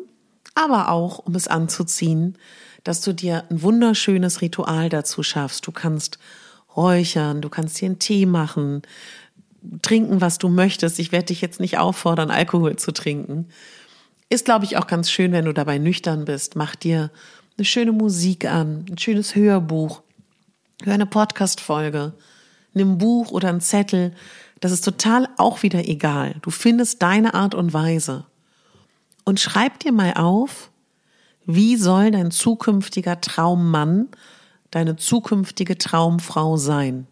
aber 0.55 0.89
auch 0.89 1.19
um 1.19 1.35
es 1.35 1.47
anzuziehen, 1.47 2.37
dass 2.83 3.01
du 3.01 3.13
dir 3.13 3.43
ein 3.49 3.61
wunderschönes 3.61 4.41
Ritual 4.41 4.89
dazu 4.89 5.23
schaffst. 5.23 5.67
Du 5.67 5.71
kannst 5.71 6.19
räuchern, 6.75 7.41
du 7.41 7.49
kannst 7.49 7.81
dir 7.81 7.87
einen 7.87 7.99
Tee 7.99 8.25
machen, 8.25 8.83
trinken, 9.81 10.21
was 10.21 10.37
du 10.37 10.49
möchtest. 10.49 10.99
Ich 10.99 11.11
werde 11.11 11.27
dich 11.27 11.41
jetzt 11.41 11.59
nicht 11.59 11.77
auffordern, 11.77 12.31
Alkohol 12.31 12.75
zu 12.77 12.91
trinken. 12.91 13.47
Ist, 14.29 14.45
glaube 14.45 14.65
ich, 14.65 14.77
auch 14.77 14.87
ganz 14.87 15.11
schön, 15.11 15.31
wenn 15.31 15.45
du 15.45 15.53
dabei 15.53 15.77
nüchtern 15.77 16.25
bist. 16.25 16.55
Mach 16.55 16.75
dir 16.75 17.11
eine 17.57 17.65
schöne 17.65 17.91
Musik 17.91 18.45
an, 18.45 18.85
ein 18.89 18.97
schönes 18.97 19.35
Hörbuch, 19.35 20.01
hör 20.83 20.93
eine 20.93 21.05
Podcast-Folge, 21.05 22.13
nimm 22.73 22.93
ein 22.93 22.97
Buch 22.97 23.31
oder 23.31 23.49
einen 23.49 23.61
Zettel. 23.61 24.13
Das 24.59 24.71
ist 24.71 24.85
total 24.85 25.27
auch 25.37 25.63
wieder 25.63 25.87
egal. 25.87 26.35
Du 26.41 26.51
findest 26.51 27.01
deine 27.01 27.33
Art 27.33 27.55
und 27.55 27.73
Weise. 27.73 28.25
Und 29.23 29.39
schreib 29.39 29.79
dir 29.79 29.91
mal 29.91 30.13
auf, 30.13 30.71
wie 31.45 31.75
soll 31.77 32.11
dein 32.11 32.31
zukünftiger 32.31 33.21
Traummann 33.21 34.09
deine 34.71 34.95
zukünftige 34.95 35.77
Traumfrau 35.77 36.57
sein. 36.57 37.07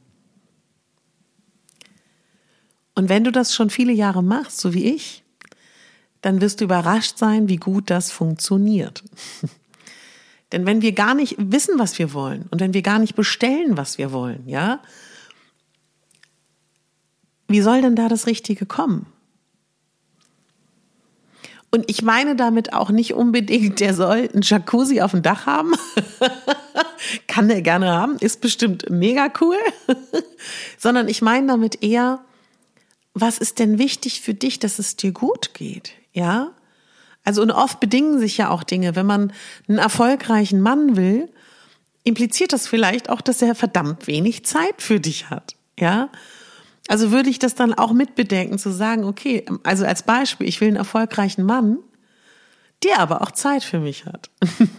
Und 2.93 3.09
wenn 3.09 3.23
du 3.23 3.31
das 3.31 3.53
schon 3.53 3.69
viele 3.69 3.93
Jahre 3.93 4.23
machst, 4.23 4.59
so 4.59 4.73
wie 4.73 4.85
ich, 4.85 5.23
dann 6.21 6.41
wirst 6.41 6.61
du 6.61 6.65
überrascht 6.65 7.17
sein, 7.17 7.49
wie 7.49 7.57
gut 7.57 7.89
das 7.89 8.11
funktioniert. 8.11 9.03
Denn 10.55 10.65
wenn 10.65 10.81
wir 10.81 10.93
gar 10.93 11.15
nicht 11.15 11.35
wissen, 11.38 11.77
was 11.79 12.00
wir 12.00 12.13
wollen 12.13 12.45
und 12.50 12.62
wenn 12.62 12.74
wir 12.74 12.81
gar 12.81 12.97
nicht 12.97 13.13
bestellen, 13.13 13.75
was 13.75 13.97
wir 13.97 14.13
wollen, 14.13 14.47
ja, 14.47 14.79
wie 17.50 17.59
soll 17.59 17.81
denn 17.81 17.97
da 17.97 18.07
das 18.07 18.25
Richtige 18.25 18.65
kommen? 18.65 19.05
Und 21.71 21.91
ich 21.91 22.03
meine 22.03 22.38
damit 22.38 22.71
auch 22.71 22.89
nicht 22.89 23.15
unbedingt, 23.15 23.81
der 23.81 23.93
soll 23.93 24.29
ein 24.33 24.43
Jacuzzi 24.43 25.01
auf 25.01 25.12
dem 25.12 25.24
Dach 25.24 25.45
haben. 25.45 25.74
Kann 27.27 27.50
der 27.50 27.62
gerne 27.62 27.91
haben, 27.91 28.15
ist 28.19 28.39
bestimmt 28.39 28.89
mega 28.89 29.29
cool. 29.41 29.57
Sondern 30.77 31.09
ich 31.09 31.21
meine 31.21 31.47
damit 31.47 31.83
eher, 31.83 32.24
was 33.13 33.39
ist 33.39 33.59
denn 33.59 33.77
wichtig 33.77 34.21
für 34.21 34.33
dich, 34.33 34.57
dass 34.59 34.79
es 34.79 34.95
dir 34.95 35.12
gut 35.12 35.53
geht? 35.53 35.91
Ja? 36.13 36.53
Also, 37.25 37.41
und 37.41 37.51
oft 37.51 37.79
bedingen 37.79 38.20
sich 38.20 38.38
ja 38.38 38.50
auch 38.50 38.63
Dinge. 38.63 38.96
Wenn 38.96 39.05
man 39.05 39.34
einen 39.67 39.79
erfolgreichen 39.79 40.62
Mann 40.62 40.96
will, 40.96 41.29
impliziert 42.03 42.53
das 42.53 42.67
vielleicht 42.67 43.10
auch, 43.10 43.20
dass 43.20 43.41
er 43.41 43.55
verdammt 43.55 44.08
wenig 44.08 44.46
Zeit 44.46 44.82
für 44.82 45.01
dich 45.01 45.29
hat. 45.29 45.55
Ja? 45.77 46.10
Also 46.88 47.12
würde 47.12 47.29
ich 47.29 47.39
das 47.39 47.55
dann 47.55 47.74
auch 47.74 47.91
mitbedenken, 47.94 48.60
zu 48.60 48.72
sagen, 48.72 49.03
okay, 49.03 49.44
also 49.63 49.86
als 49.86 50.03
Beispiel, 50.03 50.48
ich 50.48 50.62
will 50.62 50.70
einen 50.70 50.77
erfolgreichen 50.77 51.44
Mann, 51.44 51.79
der 52.84 53.00
aber 53.00 53.24
auch 53.24 53.32
Zeit 53.32 53.63
für 53.63 53.79
mich 53.79 54.05
hat. 54.05 54.29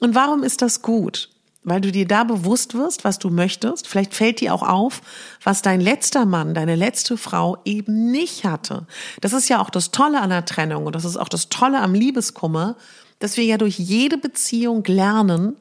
Und 0.00 0.14
warum 0.14 0.44
ist 0.44 0.62
das 0.62 0.82
gut? 0.82 1.30
Weil 1.64 1.80
du 1.80 1.92
dir 1.92 2.08
da 2.08 2.24
bewusst 2.24 2.74
wirst, 2.74 3.04
was 3.04 3.18
du 3.18 3.30
möchtest. 3.30 3.86
Vielleicht 3.86 4.14
fällt 4.14 4.40
dir 4.40 4.52
auch 4.52 4.62
auf, 4.62 5.00
was 5.44 5.62
dein 5.62 5.80
letzter 5.80 6.26
Mann, 6.26 6.54
deine 6.54 6.74
letzte 6.74 7.16
Frau 7.16 7.58
eben 7.64 8.10
nicht 8.10 8.44
hatte. 8.44 8.86
Das 9.20 9.32
ist 9.32 9.48
ja 9.48 9.60
auch 9.60 9.70
das 9.70 9.92
Tolle 9.92 10.20
an 10.20 10.30
der 10.30 10.44
Trennung 10.44 10.86
und 10.86 10.94
das 10.94 11.04
ist 11.04 11.16
auch 11.16 11.28
das 11.28 11.48
Tolle 11.48 11.80
am 11.80 11.94
Liebeskummer, 11.94 12.76
dass 13.20 13.36
wir 13.36 13.44
ja 13.44 13.58
durch 13.58 13.78
jede 13.78 14.18
Beziehung 14.18 14.82
lernen, 14.84 15.56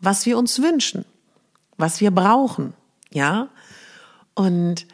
was 0.00 0.26
wir 0.26 0.36
uns 0.36 0.60
wünschen, 0.60 1.04
was 1.76 2.00
wir 2.00 2.10
brauchen. 2.10 2.74
Ja? 3.12 3.48
Und 4.34 4.86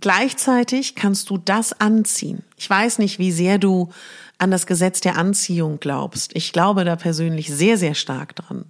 gleichzeitig 0.00 0.94
kannst 0.94 1.30
du 1.30 1.38
das 1.38 1.80
anziehen. 1.80 2.42
Ich 2.58 2.68
weiß 2.68 2.98
nicht, 2.98 3.18
wie 3.18 3.32
sehr 3.32 3.58
du 3.58 3.90
an 4.36 4.50
das 4.50 4.66
Gesetz 4.66 5.00
der 5.00 5.16
Anziehung 5.16 5.80
glaubst. 5.80 6.34
Ich 6.36 6.52
glaube 6.52 6.84
da 6.84 6.96
persönlich 6.96 7.50
sehr, 7.50 7.78
sehr 7.78 7.94
stark 7.94 8.36
dran. 8.36 8.66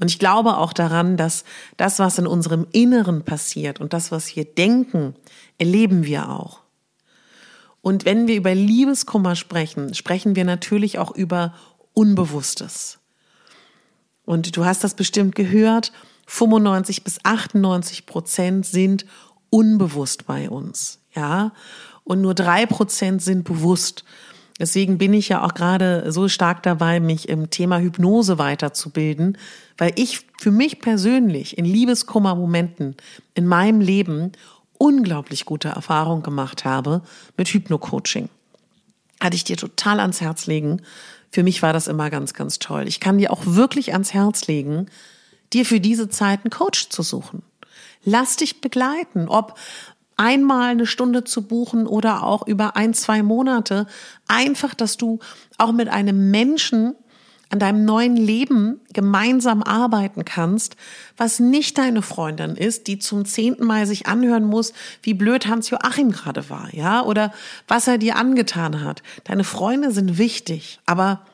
Und 0.00 0.10
ich 0.10 0.18
glaube 0.18 0.56
auch 0.58 0.72
daran, 0.72 1.16
dass 1.16 1.44
das, 1.76 1.98
was 1.98 2.18
in 2.18 2.26
unserem 2.26 2.66
Inneren 2.72 3.24
passiert 3.24 3.80
und 3.80 3.92
das, 3.92 4.12
was 4.12 4.34
wir 4.36 4.44
denken, 4.44 5.14
erleben 5.58 6.04
wir 6.04 6.30
auch. 6.30 6.60
Und 7.80 8.04
wenn 8.04 8.26
wir 8.26 8.36
über 8.36 8.54
Liebeskummer 8.54 9.34
sprechen, 9.34 9.94
sprechen 9.94 10.36
wir 10.36 10.44
natürlich 10.44 10.98
auch 10.98 11.14
über 11.14 11.54
Unbewusstes. 11.94 12.98
Und 14.24 14.56
du 14.56 14.64
hast 14.64 14.84
das 14.84 14.94
bestimmt 14.94 15.34
gehört, 15.34 15.92
95 16.26 17.02
bis 17.02 17.18
98 17.24 18.06
Prozent 18.06 18.66
sind 18.66 19.06
unbewusst 19.50 20.26
bei 20.26 20.50
uns, 20.50 21.00
ja. 21.14 21.52
Und 22.04 22.20
nur 22.20 22.34
drei 22.34 22.66
Prozent 22.66 23.22
sind 23.22 23.44
bewusst. 23.44 24.04
Deswegen 24.58 24.98
bin 24.98 25.14
ich 25.14 25.28
ja 25.28 25.44
auch 25.44 25.54
gerade 25.54 26.10
so 26.10 26.28
stark 26.28 26.62
dabei, 26.62 26.98
mich 26.98 27.28
im 27.28 27.50
Thema 27.50 27.78
Hypnose 27.78 28.38
weiterzubilden, 28.38 29.38
weil 29.76 29.92
ich 29.94 30.26
für 30.40 30.50
mich 30.50 30.80
persönlich 30.80 31.56
in 31.56 31.64
Liebeskummermomenten 31.64 32.96
in 33.34 33.46
meinem 33.46 33.80
Leben 33.80 34.32
unglaublich 34.78 35.44
gute 35.44 35.68
Erfahrungen 35.68 36.22
gemacht 36.22 36.64
habe 36.64 37.02
mit 37.36 37.48
Hypnocoaching. 37.48 38.28
Hatte 39.20 39.36
ich 39.36 39.44
dir 39.44 39.56
total 39.56 40.00
ans 40.00 40.20
Herz 40.20 40.46
legen. 40.46 40.82
Für 41.30 41.42
mich 41.42 41.62
war 41.62 41.72
das 41.72 41.88
immer 41.88 42.10
ganz, 42.10 42.34
ganz 42.34 42.58
toll. 42.58 42.86
Ich 42.88 43.00
kann 43.00 43.18
dir 43.18 43.32
auch 43.32 43.42
wirklich 43.44 43.92
ans 43.92 44.14
Herz 44.14 44.46
legen, 44.46 44.86
dir 45.52 45.64
für 45.64 45.80
diese 45.80 46.08
Zeit 46.08 46.40
einen 46.44 46.50
Coach 46.50 46.88
zu 46.88 47.02
suchen. 47.02 47.42
Lass 48.04 48.36
dich 48.36 48.60
begleiten, 48.60 49.28
ob 49.28 49.58
einmal 50.18 50.70
eine 50.70 50.86
Stunde 50.86 51.24
zu 51.24 51.46
buchen 51.46 51.86
oder 51.86 52.24
auch 52.24 52.46
über 52.46 52.76
ein, 52.76 52.92
zwei 52.92 53.22
Monate. 53.22 53.86
Einfach, 54.26 54.74
dass 54.74 54.98
du 54.98 55.20
auch 55.56 55.72
mit 55.72 55.88
einem 55.88 56.30
Menschen 56.30 56.94
an 57.50 57.58
deinem 57.58 57.84
neuen 57.84 58.16
Leben 58.16 58.80
gemeinsam 58.92 59.62
arbeiten 59.62 60.24
kannst, 60.24 60.76
was 61.16 61.40
nicht 61.40 61.78
deine 61.78 62.02
Freundin 62.02 62.56
ist, 62.56 62.86
die 62.88 62.98
zum 62.98 63.24
zehnten 63.24 63.64
Mal 63.64 63.86
sich 63.86 64.06
anhören 64.06 64.44
muss, 64.44 64.74
wie 65.02 65.14
blöd 65.14 65.46
Hans-Joachim 65.46 66.10
gerade 66.10 66.50
war, 66.50 66.68
ja, 66.74 67.02
oder 67.02 67.32
was 67.66 67.88
er 67.88 67.96
dir 67.96 68.16
angetan 68.16 68.82
hat. 68.84 69.02
Deine 69.24 69.44
Freunde 69.44 69.92
sind 69.92 70.18
wichtig, 70.18 70.80
aber 70.84 71.24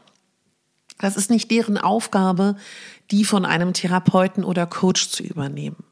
das 0.99 1.17
ist 1.17 1.31
nicht 1.31 1.51
deren 1.51 1.79
Aufgabe, 1.79 2.55
die 3.11 3.25
von 3.25 3.45
einem 3.45 3.73
Therapeuten 3.73 4.45
oder 4.45 4.67
Coach 4.67 5.11
zu 5.11 5.25
übernehmen. 5.25 5.83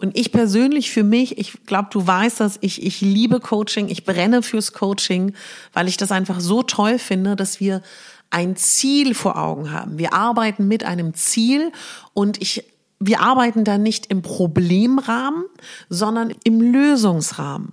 Und 0.00 0.16
ich 0.16 0.30
persönlich 0.30 0.92
für 0.92 1.02
mich, 1.02 1.38
ich 1.38 1.66
glaube, 1.66 1.88
du 1.90 2.06
weißt 2.06 2.38
das, 2.38 2.58
ich, 2.60 2.86
ich 2.86 3.00
liebe 3.00 3.40
Coaching, 3.40 3.88
ich 3.88 4.04
brenne 4.04 4.42
fürs 4.42 4.72
Coaching, 4.72 5.34
weil 5.72 5.88
ich 5.88 5.96
das 5.96 6.12
einfach 6.12 6.38
so 6.38 6.62
toll 6.62 7.00
finde, 7.00 7.34
dass 7.34 7.58
wir 7.58 7.82
ein 8.30 8.54
Ziel 8.54 9.12
vor 9.12 9.36
Augen 9.36 9.72
haben. 9.72 9.98
Wir 9.98 10.12
arbeiten 10.14 10.68
mit 10.68 10.84
einem 10.84 11.14
Ziel 11.14 11.72
und 12.14 12.40
ich 12.40 12.64
wir 13.00 13.20
arbeiten 13.20 13.62
da 13.62 13.78
nicht 13.78 14.06
im 14.06 14.22
Problemrahmen, 14.22 15.44
sondern 15.88 16.34
im 16.42 16.60
Lösungsrahmen. 16.60 17.72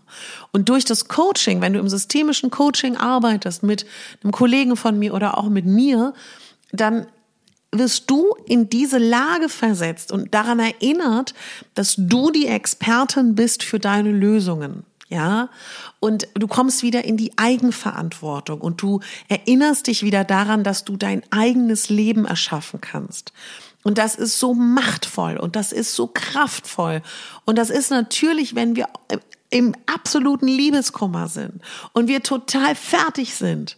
Und 0.51 0.69
durch 0.69 0.85
das 0.85 1.07
Coaching, 1.07 1.61
wenn 1.61 1.73
du 1.73 1.79
im 1.79 1.89
systemischen 1.89 2.51
Coaching 2.51 2.95
arbeitest 2.95 3.63
mit 3.63 3.87
einem 4.23 4.31
Kollegen 4.31 4.75
von 4.75 4.99
mir 4.99 5.15
oder 5.15 5.37
auch 5.39 5.49
mit 5.49 5.65
mir, 5.65 6.13
dann 6.71 7.07
wirst 7.79 8.09
du 8.09 8.35
in 8.45 8.69
diese 8.69 8.97
Lage 8.97 9.49
versetzt 9.49 10.11
und 10.11 10.33
daran 10.33 10.59
erinnert, 10.59 11.33
dass 11.73 11.95
du 11.97 12.31
die 12.31 12.47
Expertin 12.47 13.35
bist 13.35 13.63
für 13.63 13.79
deine 13.79 14.11
Lösungen. 14.11 14.83
Ja, 15.07 15.49
und 15.99 16.27
du 16.33 16.47
kommst 16.47 16.81
wieder 16.81 17.05
in 17.05 17.15
die 17.15 17.37
Eigenverantwortung 17.37 18.59
und 18.59 18.81
du 18.81 19.01
erinnerst 19.27 19.85
dich 19.85 20.01
wieder 20.01 20.23
daran, 20.23 20.63
dass 20.63 20.83
du 20.83 20.97
dein 20.97 21.21
eigenes 21.29 21.89
Leben 21.89 22.25
erschaffen 22.25 22.81
kannst. 22.81 23.31
Und 23.83 23.99
das 23.99 24.15
ist 24.15 24.39
so 24.39 24.55
machtvoll 24.55 25.37
und 25.37 25.55
das 25.55 25.71
ist 25.71 25.93
so 25.93 26.07
kraftvoll. 26.07 27.03
Und 27.45 27.59
das 27.59 27.69
ist 27.69 27.91
natürlich, 27.91 28.55
wenn 28.55 28.75
wir 28.75 28.89
im 29.51 29.75
absoluten 29.85 30.47
Liebeskummer 30.47 31.27
sind 31.27 31.61
und 31.93 32.07
wir 32.07 32.23
total 32.23 32.73
fertig 32.73 33.35
sind 33.35 33.77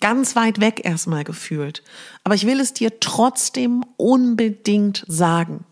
ganz 0.00 0.36
weit 0.36 0.60
weg 0.60 0.82
erstmal 0.84 1.24
gefühlt. 1.24 1.82
Aber 2.24 2.34
ich 2.34 2.46
will 2.46 2.60
es 2.60 2.72
dir 2.72 3.00
trotzdem 3.00 3.84
unbedingt 3.96 5.04
sagen. 5.08 5.64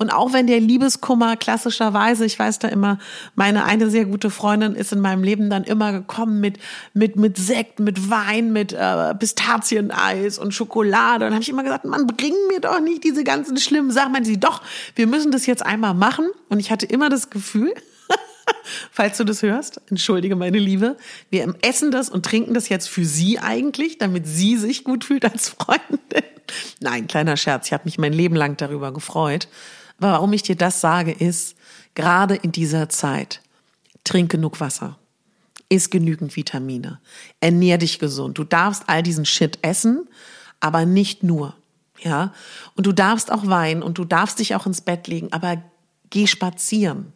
Und 0.00 0.08
auch 0.08 0.32
wenn 0.32 0.46
der 0.46 0.60
Liebeskummer 0.60 1.36
klassischerweise, 1.36 2.24
ich 2.24 2.38
weiß 2.38 2.58
da 2.58 2.68
immer, 2.68 2.98
meine 3.34 3.66
eine 3.66 3.90
sehr 3.90 4.06
gute 4.06 4.30
Freundin 4.30 4.74
ist 4.74 4.94
in 4.94 5.00
meinem 5.00 5.22
Leben 5.22 5.50
dann 5.50 5.62
immer 5.64 5.92
gekommen 5.92 6.40
mit 6.40 6.58
mit 6.94 7.16
mit 7.16 7.36
Sekt, 7.36 7.80
mit 7.80 8.08
Wein, 8.08 8.50
mit 8.50 8.72
äh, 8.72 9.14
Pistazieneis 9.14 10.38
und 10.38 10.54
Schokolade. 10.54 11.26
Und 11.26 11.32
habe 11.32 11.42
ich 11.42 11.50
immer 11.50 11.64
gesagt, 11.64 11.84
man 11.84 12.06
bring 12.06 12.32
mir 12.48 12.60
doch 12.60 12.80
nicht 12.80 13.04
diese 13.04 13.24
ganzen 13.24 13.58
schlimmen 13.58 13.90
Sachen. 13.90 14.12
Meinte 14.12 14.30
sie, 14.30 14.40
doch, 14.40 14.62
wir 14.94 15.06
müssen 15.06 15.32
das 15.32 15.44
jetzt 15.44 15.66
einmal 15.66 15.92
machen. 15.92 16.30
Und 16.48 16.60
ich 16.60 16.70
hatte 16.70 16.86
immer 16.86 17.10
das 17.10 17.28
Gefühl, 17.28 17.74
falls 18.90 19.16
du 19.18 19.24
das 19.24 19.42
hörst, 19.42 19.80
entschuldige 19.88 20.36
meine 20.36 20.58
Liebe, 20.58 20.96
wir 21.30 21.54
essen 21.62 21.90
das 21.90 22.08
und 22.08 22.24
trinken 22.24 22.54
das 22.54 22.68
jetzt 22.68 22.88
für 22.88 23.04
sie 23.04 23.38
eigentlich, 23.38 23.98
damit 23.98 24.26
sie 24.26 24.56
sich 24.56 24.84
gut 24.84 25.04
fühlt 25.04 25.24
als 25.24 25.50
Freundin. 25.50 26.24
Nein, 26.80 27.06
kleiner 27.06 27.36
Scherz, 27.36 27.66
ich 27.66 27.72
habe 27.72 27.84
mich 27.84 27.98
mein 27.98 28.12
Leben 28.12 28.36
lang 28.36 28.56
darüber 28.56 28.92
gefreut. 28.92 29.48
Aber 29.98 30.12
warum 30.12 30.32
ich 30.32 30.42
dir 30.42 30.56
das 30.56 30.80
sage, 30.80 31.12
ist, 31.12 31.56
gerade 31.94 32.34
in 32.34 32.52
dieser 32.52 32.88
Zeit, 32.88 33.40
trink 34.04 34.30
genug 34.30 34.60
Wasser, 34.60 34.98
iss 35.68 35.90
genügend 35.90 36.36
Vitamine, 36.36 37.00
ernähr 37.40 37.78
dich 37.78 37.98
gesund. 37.98 38.38
Du 38.38 38.44
darfst 38.44 38.84
all 38.86 39.02
diesen 39.02 39.26
Shit 39.26 39.58
essen, 39.62 40.08
aber 40.58 40.86
nicht 40.86 41.22
nur. 41.22 41.54
Ja, 42.02 42.32
und 42.76 42.86
du 42.86 42.92
darfst 42.92 43.30
auch 43.30 43.46
weinen 43.46 43.82
und 43.82 43.98
du 43.98 44.06
darfst 44.06 44.38
dich 44.38 44.54
auch 44.54 44.64
ins 44.64 44.80
Bett 44.80 45.06
legen, 45.06 45.28
aber 45.32 45.62
geh 46.08 46.26
spazieren. 46.26 47.12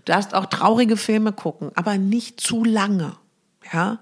Du 0.00 0.12
darfst 0.12 0.34
auch 0.34 0.46
traurige 0.46 0.96
Filme 0.96 1.32
gucken, 1.32 1.70
aber 1.74 1.98
nicht 1.98 2.40
zu 2.40 2.64
lange. 2.64 3.16
Ja? 3.70 3.98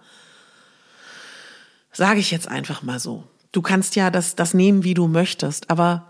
Sage 1.92 2.20
ich 2.20 2.30
jetzt 2.30 2.46
einfach 2.46 2.82
mal 2.82 3.00
so. 3.00 3.24
Du 3.50 3.62
kannst 3.62 3.96
ja 3.96 4.10
das, 4.10 4.36
das 4.36 4.54
nehmen, 4.54 4.84
wie 4.84 4.94
du 4.94 5.08
möchtest, 5.08 5.70
aber 5.70 6.06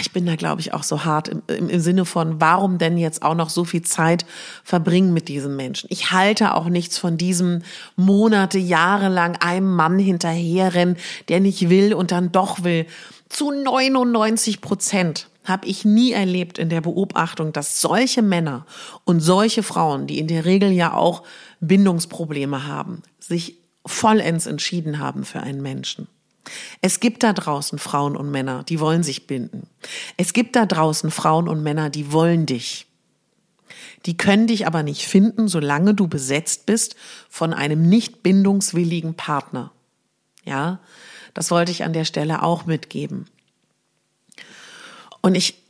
ich 0.00 0.12
bin 0.12 0.26
da, 0.26 0.36
glaube 0.36 0.60
ich, 0.60 0.72
auch 0.72 0.84
so 0.84 1.04
hart 1.04 1.28
im, 1.28 1.42
im, 1.48 1.80
Sinne 1.80 2.04
von, 2.04 2.40
warum 2.40 2.78
denn 2.78 2.98
jetzt 2.98 3.22
auch 3.22 3.34
noch 3.34 3.50
so 3.50 3.64
viel 3.64 3.82
Zeit 3.82 4.24
verbringen 4.62 5.12
mit 5.12 5.28
diesen 5.28 5.56
Menschen? 5.56 5.88
Ich 5.90 6.12
halte 6.12 6.54
auch 6.54 6.68
nichts 6.68 6.98
von 6.98 7.16
diesem 7.16 7.62
Monate, 7.96 8.58
Jahre 8.58 9.08
lang 9.08 9.36
einem 9.40 9.74
Mann 9.74 9.98
hinterherrennen, 9.98 10.96
der 11.28 11.40
nicht 11.40 11.68
will 11.68 11.94
und 11.94 12.12
dann 12.12 12.30
doch 12.30 12.62
will. 12.62 12.86
Zu 13.28 13.50
99 13.50 14.60
Prozent 14.60 15.28
habe 15.48 15.66
ich 15.66 15.84
nie 15.84 16.12
erlebt 16.12 16.58
in 16.58 16.68
der 16.68 16.80
Beobachtung, 16.80 17.52
dass 17.52 17.80
solche 17.80 18.22
Männer 18.22 18.66
und 19.04 19.20
solche 19.20 19.62
Frauen, 19.62 20.06
die 20.06 20.18
in 20.18 20.28
der 20.28 20.44
Regel 20.44 20.70
ja 20.70 20.94
auch 20.94 21.22
Bindungsprobleme 21.60 22.66
haben, 22.66 23.02
sich 23.18 23.58
vollends 23.86 24.46
entschieden 24.46 24.98
haben 24.98 25.24
für 25.24 25.40
einen 25.40 25.62
Menschen. 25.62 26.08
Es 26.80 27.00
gibt 27.00 27.22
da 27.22 27.32
draußen 27.32 27.78
Frauen 27.78 28.16
und 28.16 28.30
Männer, 28.30 28.64
die 28.64 28.80
wollen 28.80 29.02
sich 29.02 29.26
binden. 29.26 29.66
Es 30.16 30.32
gibt 30.32 30.56
da 30.56 30.66
draußen 30.66 31.10
Frauen 31.10 31.48
und 31.48 31.62
Männer, 31.62 31.90
die 31.90 32.12
wollen 32.12 32.46
dich. 32.46 32.86
Die 34.06 34.16
können 34.16 34.46
dich 34.46 34.66
aber 34.66 34.82
nicht 34.82 35.06
finden, 35.06 35.48
solange 35.48 35.94
du 35.94 36.08
besetzt 36.08 36.66
bist 36.66 36.96
von 37.28 37.52
einem 37.52 37.88
nicht 37.88 38.22
bindungswilligen 38.22 39.14
Partner. 39.14 39.72
Ja, 40.44 40.80
das 41.34 41.50
wollte 41.50 41.72
ich 41.72 41.84
an 41.84 41.92
der 41.92 42.04
Stelle 42.04 42.42
auch 42.42 42.64
mitgeben. 42.64 43.26
Und 45.20 45.34
ich 45.34 45.62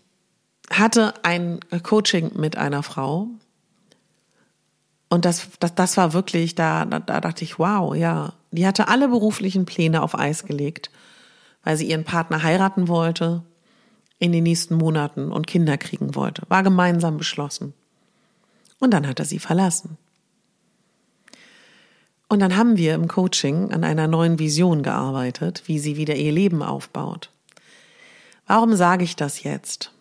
hatte 0.71 1.15
ein 1.23 1.61
Coaching 1.83 2.33
mit 2.35 2.57
einer 2.57 2.83
Frau. 2.83 3.29
Und 5.09 5.25
das, 5.25 5.49
das, 5.61 5.75
das 5.75 5.97
war 5.97 6.13
wirklich, 6.13 6.55
da, 6.55 6.85
da, 6.85 6.99
da 6.99 7.21
dachte 7.21 7.45
ich, 7.45 7.59
wow, 7.59 7.95
ja. 7.95 8.35
Die 8.51 8.67
hatte 8.67 8.89
alle 8.89 9.09
beruflichen 9.09 9.67
Pläne 9.67 10.03
auf 10.03 10.19
Eis 10.19 10.45
gelegt, 10.45 10.91
weil 11.65 11.77
sie 11.77 11.89
ihren 11.89 12.05
Partner 12.05 12.43
heiraten 12.43 12.89
wollte 12.89 13.43
in 14.19 14.33
den 14.33 14.43
nächsten 14.45 14.75
Monaten 14.75 15.31
und 15.31 15.47
Kinder 15.47 15.77
kriegen 15.77 16.15
wollte. 16.15 16.43
War 16.49 16.63
gemeinsam 16.63 17.19
beschlossen. 17.19 17.75
Und 18.81 18.93
dann 18.93 19.07
hat 19.07 19.19
er 19.19 19.25
sie 19.25 19.39
verlassen. 19.39 19.99
Und 22.29 22.41
dann 22.41 22.57
haben 22.57 22.77
wir 22.77 22.95
im 22.95 23.09
Coaching 23.09 23.73
an 23.73 23.85
einer 23.85 24.07
neuen 24.07 24.39
Vision 24.39 24.83
gearbeitet, 24.83 25.63
wie 25.67 25.79
sie 25.79 25.97
wieder 25.97 26.15
ihr 26.15 26.33
Leben 26.33 26.63
aufbaut. 26.63 27.31
Warum 28.49 28.75
sage 28.75 29.05
ich 29.05 29.15
das 29.15 29.43
jetzt? 29.43 29.93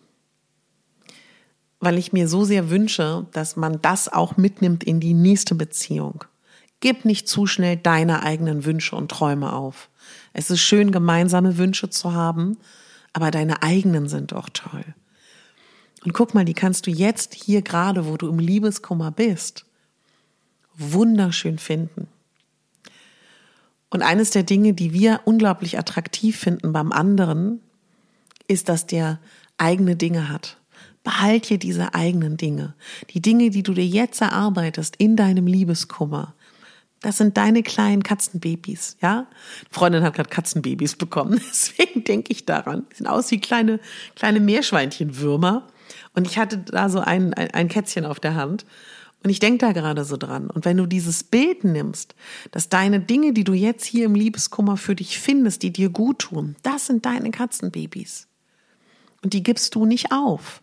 Weil 1.80 1.98
ich 1.98 2.14
mir 2.14 2.26
so 2.26 2.44
sehr 2.44 2.70
wünsche, 2.70 3.26
dass 3.32 3.56
man 3.56 3.80
das 3.82 4.08
auch 4.08 4.38
mitnimmt 4.38 4.82
in 4.82 5.00
die 5.00 5.12
nächste 5.12 5.54
Beziehung. 5.54 6.24
Gib 6.80 7.04
nicht 7.04 7.28
zu 7.28 7.46
schnell 7.46 7.76
deine 7.76 8.22
eigenen 8.22 8.64
Wünsche 8.64 8.96
und 8.96 9.10
Träume 9.10 9.52
auf. 9.52 9.90
Es 10.32 10.50
ist 10.50 10.60
schön, 10.60 10.92
gemeinsame 10.92 11.58
Wünsche 11.58 11.90
zu 11.90 12.14
haben, 12.14 12.56
aber 13.12 13.30
deine 13.30 13.62
eigenen 13.62 14.08
sind 14.08 14.32
auch 14.32 14.48
toll. 14.48 14.84
Und 16.04 16.14
guck 16.14 16.32
mal, 16.32 16.46
die 16.46 16.54
kannst 16.54 16.86
du 16.86 16.90
jetzt 16.90 17.34
hier 17.34 17.60
gerade, 17.60 18.06
wo 18.06 18.16
du 18.16 18.28
im 18.28 18.38
Liebeskummer 18.38 19.10
bist, 19.10 19.66
wunderschön 20.74 21.58
finden. 21.58 22.08
Und 23.90 24.02
eines 24.02 24.30
der 24.30 24.42
Dinge, 24.42 24.72
die 24.72 24.94
wir 24.94 25.20
unglaublich 25.26 25.78
attraktiv 25.78 26.38
finden 26.38 26.72
beim 26.72 26.92
anderen, 26.92 27.60
ist, 28.48 28.68
dass 28.68 28.86
der 28.86 29.20
eigene 29.58 29.96
Dinge 29.96 30.28
hat. 30.28 30.58
Behalt 31.04 31.46
hier 31.46 31.58
diese 31.58 31.94
eigenen 31.94 32.36
Dinge. 32.36 32.74
Die 33.10 33.22
Dinge, 33.22 33.50
die 33.50 33.62
du 33.62 33.72
dir 33.72 33.86
jetzt 33.86 34.20
erarbeitest 34.20 34.96
in 34.96 35.16
deinem 35.16 35.46
Liebeskummer. 35.46 36.34
Das 37.00 37.16
sind 37.16 37.36
deine 37.36 37.62
kleinen 37.62 38.02
Katzenbabys, 38.02 38.96
ja? 39.00 39.28
Freundin 39.70 40.02
hat 40.02 40.14
gerade 40.14 40.28
Katzenbabys 40.28 40.96
bekommen, 40.96 41.40
deswegen 41.50 42.02
denke 42.02 42.32
ich 42.32 42.44
daran. 42.44 42.86
Die 42.90 42.96
sehen 42.96 43.06
aus 43.06 43.30
wie 43.30 43.40
kleine, 43.40 43.78
kleine 44.16 44.40
Meerschweinchenwürmer. 44.40 45.68
Und 46.14 46.26
ich 46.26 46.38
hatte 46.38 46.58
da 46.58 46.88
so 46.88 46.98
ein, 46.98 47.32
ein, 47.34 47.52
ein 47.52 47.68
Kätzchen 47.68 48.04
auf 48.04 48.18
der 48.18 48.34
Hand. 48.34 48.66
Und 49.24 49.30
ich 49.30 49.40
denke 49.40 49.58
da 49.58 49.72
gerade 49.72 50.04
so 50.04 50.16
dran. 50.16 50.48
Und 50.48 50.64
wenn 50.64 50.76
du 50.76 50.86
dieses 50.86 51.24
Bild 51.24 51.64
nimmst, 51.64 52.14
dass 52.50 52.68
deine 52.68 53.00
Dinge, 53.00 53.32
die 53.32 53.44
du 53.44 53.52
jetzt 53.52 53.84
hier 53.84 54.04
im 54.04 54.14
Liebeskummer 54.14 54.76
für 54.76 54.94
dich 54.94 55.18
findest, 55.18 55.62
die 55.62 55.72
dir 55.72 55.90
gut 55.90 56.20
tun, 56.20 56.56
das 56.62 56.86
sind 56.86 57.04
deine 57.04 57.30
Katzenbabys. 57.30 58.27
Und 59.22 59.32
die 59.32 59.42
gibst 59.42 59.74
du 59.74 59.84
nicht 59.84 60.12
auf. 60.12 60.62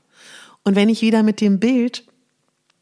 Und 0.63 0.75
wenn 0.75 0.89
ich 0.89 1.01
wieder 1.01 1.23
mit 1.23 1.41
dem 1.41 1.59
Bild 1.59 2.05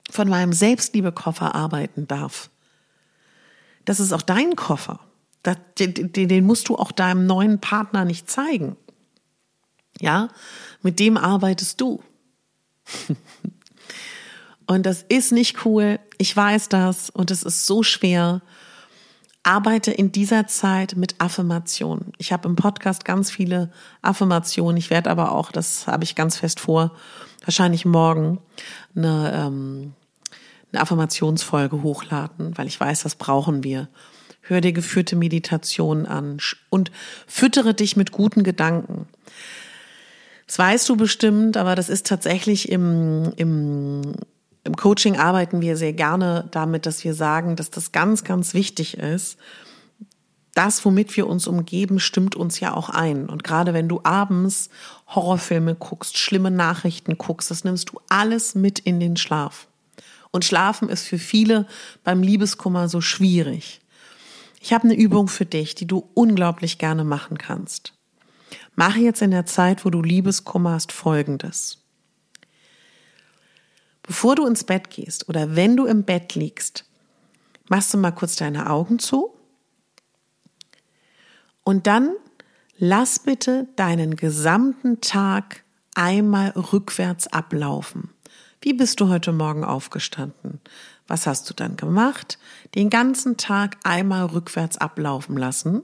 von 0.10 0.30
meinem 0.30 0.54
Selbstliebekoffer 0.54 1.56
arbeiten 1.56 2.08
darf, 2.08 2.50
das 3.86 4.00
ist 4.00 4.14
auch 4.14 4.22
dein 4.22 4.56
Koffer. 4.56 5.00
den 5.46 6.46
musst 6.46 6.70
du 6.70 6.78
auch 6.78 6.92
deinem 6.92 7.26
neuen 7.26 7.60
Partner 7.60 8.06
nicht 8.06 8.30
zeigen. 8.30 8.78
Ja, 10.00 10.30
mit 10.82 11.00
dem 11.00 11.18
arbeitest 11.18 11.82
du. 11.82 12.02
Und 14.66 14.86
das 14.86 15.04
ist 15.04 15.32
nicht 15.32 15.66
cool. 15.66 16.00
Ich 16.18 16.36
weiß 16.36 16.70
das. 16.70 17.10
Und 17.10 17.32
es 17.32 17.44
ist 17.44 17.66
so 17.66 17.84
schwer 17.84 18.42
arbeite 19.44 19.92
in 19.92 20.12
dieser 20.12 20.48
Zeit 20.48 20.96
mit 20.96 21.16
Affirmationen. 21.20 22.14
Ich 22.18 22.32
habe 22.32 22.48
im 22.48 22.56
Podcast 22.56 23.06
ganz 23.06 23.30
viele 23.30 23.72
Affirmationen. 24.02 24.78
Ich 24.78 24.90
werde 24.90 25.10
aber 25.10 25.34
auch, 25.34 25.52
das 25.52 25.88
habe 25.88 26.06
ich 26.06 26.16
ganz 26.16 26.38
fest 26.38 26.62
vor, 26.62 26.92
wahrscheinlich 27.44 27.86
morgen 27.86 28.40
eine, 28.96 29.34
ähm, 29.36 29.94
eine 30.72 30.82
Affirmationsfolge 30.82 31.84
hochladen, 31.84 32.58
weil 32.58 32.68
ich 32.68 32.80
weiß, 32.80 33.04
das 33.04 33.16
brauchen 33.16 33.64
wir. 33.64 33.90
Hör 34.42 34.62
dir 34.62 34.74
geführte 34.74 35.16
Meditationen 35.16 36.06
an 36.06 36.38
und 36.70 36.92
füttere 37.28 37.74
dich 37.74 37.96
mit 37.96 38.12
guten 38.12 38.44
Gedanken. 38.44 39.08
Das 40.48 40.60
weißt 40.60 40.90
du 40.90 40.98
bestimmt, 40.98 41.58
aber 41.58 41.76
das 41.76 41.90
ist 41.90 42.08
tatsächlich 42.08 42.70
im, 42.70 43.32
im, 43.38 44.14
im 44.64 44.76
Coaching 44.76 45.18
arbeiten 45.18 45.62
wir 45.62 45.76
sehr 45.76 45.94
gerne 45.94 46.48
damit, 46.52 46.86
dass 46.86 47.04
wir 47.04 47.14
sagen, 47.14 47.56
dass 47.56 47.70
das 47.70 47.92
ganz, 47.92 48.24
ganz 48.24 48.54
wichtig 48.54 48.98
ist. 48.98 49.38
Das, 50.54 50.86
womit 50.86 51.18
wir 51.18 51.28
uns 51.28 51.48
umgeben, 51.48 52.00
stimmt 52.00 52.36
uns 52.36 52.60
ja 52.60 52.74
auch 52.74 52.90
ein. 52.90 53.28
Und 53.28 53.44
gerade 53.44 53.74
wenn 53.74 53.90
du 53.90 54.02
abends 54.04 54.70
Horrorfilme 55.08 55.76
guckst, 55.76 56.18
schlimme 56.18 56.52
Nachrichten 56.52 57.18
guckst, 57.18 57.52
das 57.52 57.64
nimmst 57.64 57.90
du 57.90 58.00
alles 58.08 58.56
mit 58.56 58.80
in 58.80 59.00
den 59.00 59.18
Schlaf. 59.18 59.68
Und 60.32 60.46
Schlafen 60.46 60.90
ist 60.90 61.06
für 61.08 61.18
viele 61.20 61.68
beim 62.04 62.24
Liebeskummer 62.24 62.88
so 62.88 63.02
schwierig. 63.02 63.82
Ich 64.62 64.72
habe 64.72 64.86
eine 64.86 64.96
Übung 64.96 65.28
für 65.28 65.46
dich, 65.46 65.76
die 65.76 65.88
du 65.88 66.10
unglaublich 66.14 66.78
gerne 66.78 67.04
machen 67.04 67.38
kannst. 67.38 67.94
Mache 68.76 69.00
jetzt 69.00 69.22
in 69.22 69.32
der 69.32 69.46
Zeit, 69.46 69.84
wo 69.84 69.90
du 69.90 70.02
Liebeskummer 70.02 70.72
hast, 70.72 70.92
Folgendes. 70.92 71.83
Bevor 74.04 74.36
du 74.36 74.46
ins 74.46 74.64
Bett 74.64 74.90
gehst 74.90 75.30
oder 75.30 75.56
wenn 75.56 75.76
du 75.78 75.86
im 75.86 76.04
Bett 76.04 76.36
liegst, 76.36 76.86
machst 77.70 77.94
du 77.94 77.98
mal 77.98 78.12
kurz 78.12 78.36
deine 78.36 78.70
Augen 78.70 79.00
zu 79.00 79.34
und 81.64 81.88
dann 81.88 82.14
lass 82.78 83.20
bitte 83.20 83.68
deinen 83.76 84.16
gesamten 84.16 85.02
Tag 85.02 85.64
einmal 85.96 86.50
rückwärts 86.50 87.28
ablaufen. 87.28 88.10
Wie 88.62 88.74
bist 88.74 89.00
du 89.00 89.10
heute 89.10 89.32
Morgen 89.32 89.64
aufgestanden? 89.64 90.62
Was 91.08 91.28
hast 91.28 91.50
du 91.50 91.54
dann 91.54 91.76
gemacht? 91.76 92.40
Den 92.76 92.90
ganzen 92.90 93.38
Tag 93.38 93.78
einmal 93.84 94.26
rückwärts 94.26 94.78
ablaufen 94.78 95.38
lassen. 95.38 95.84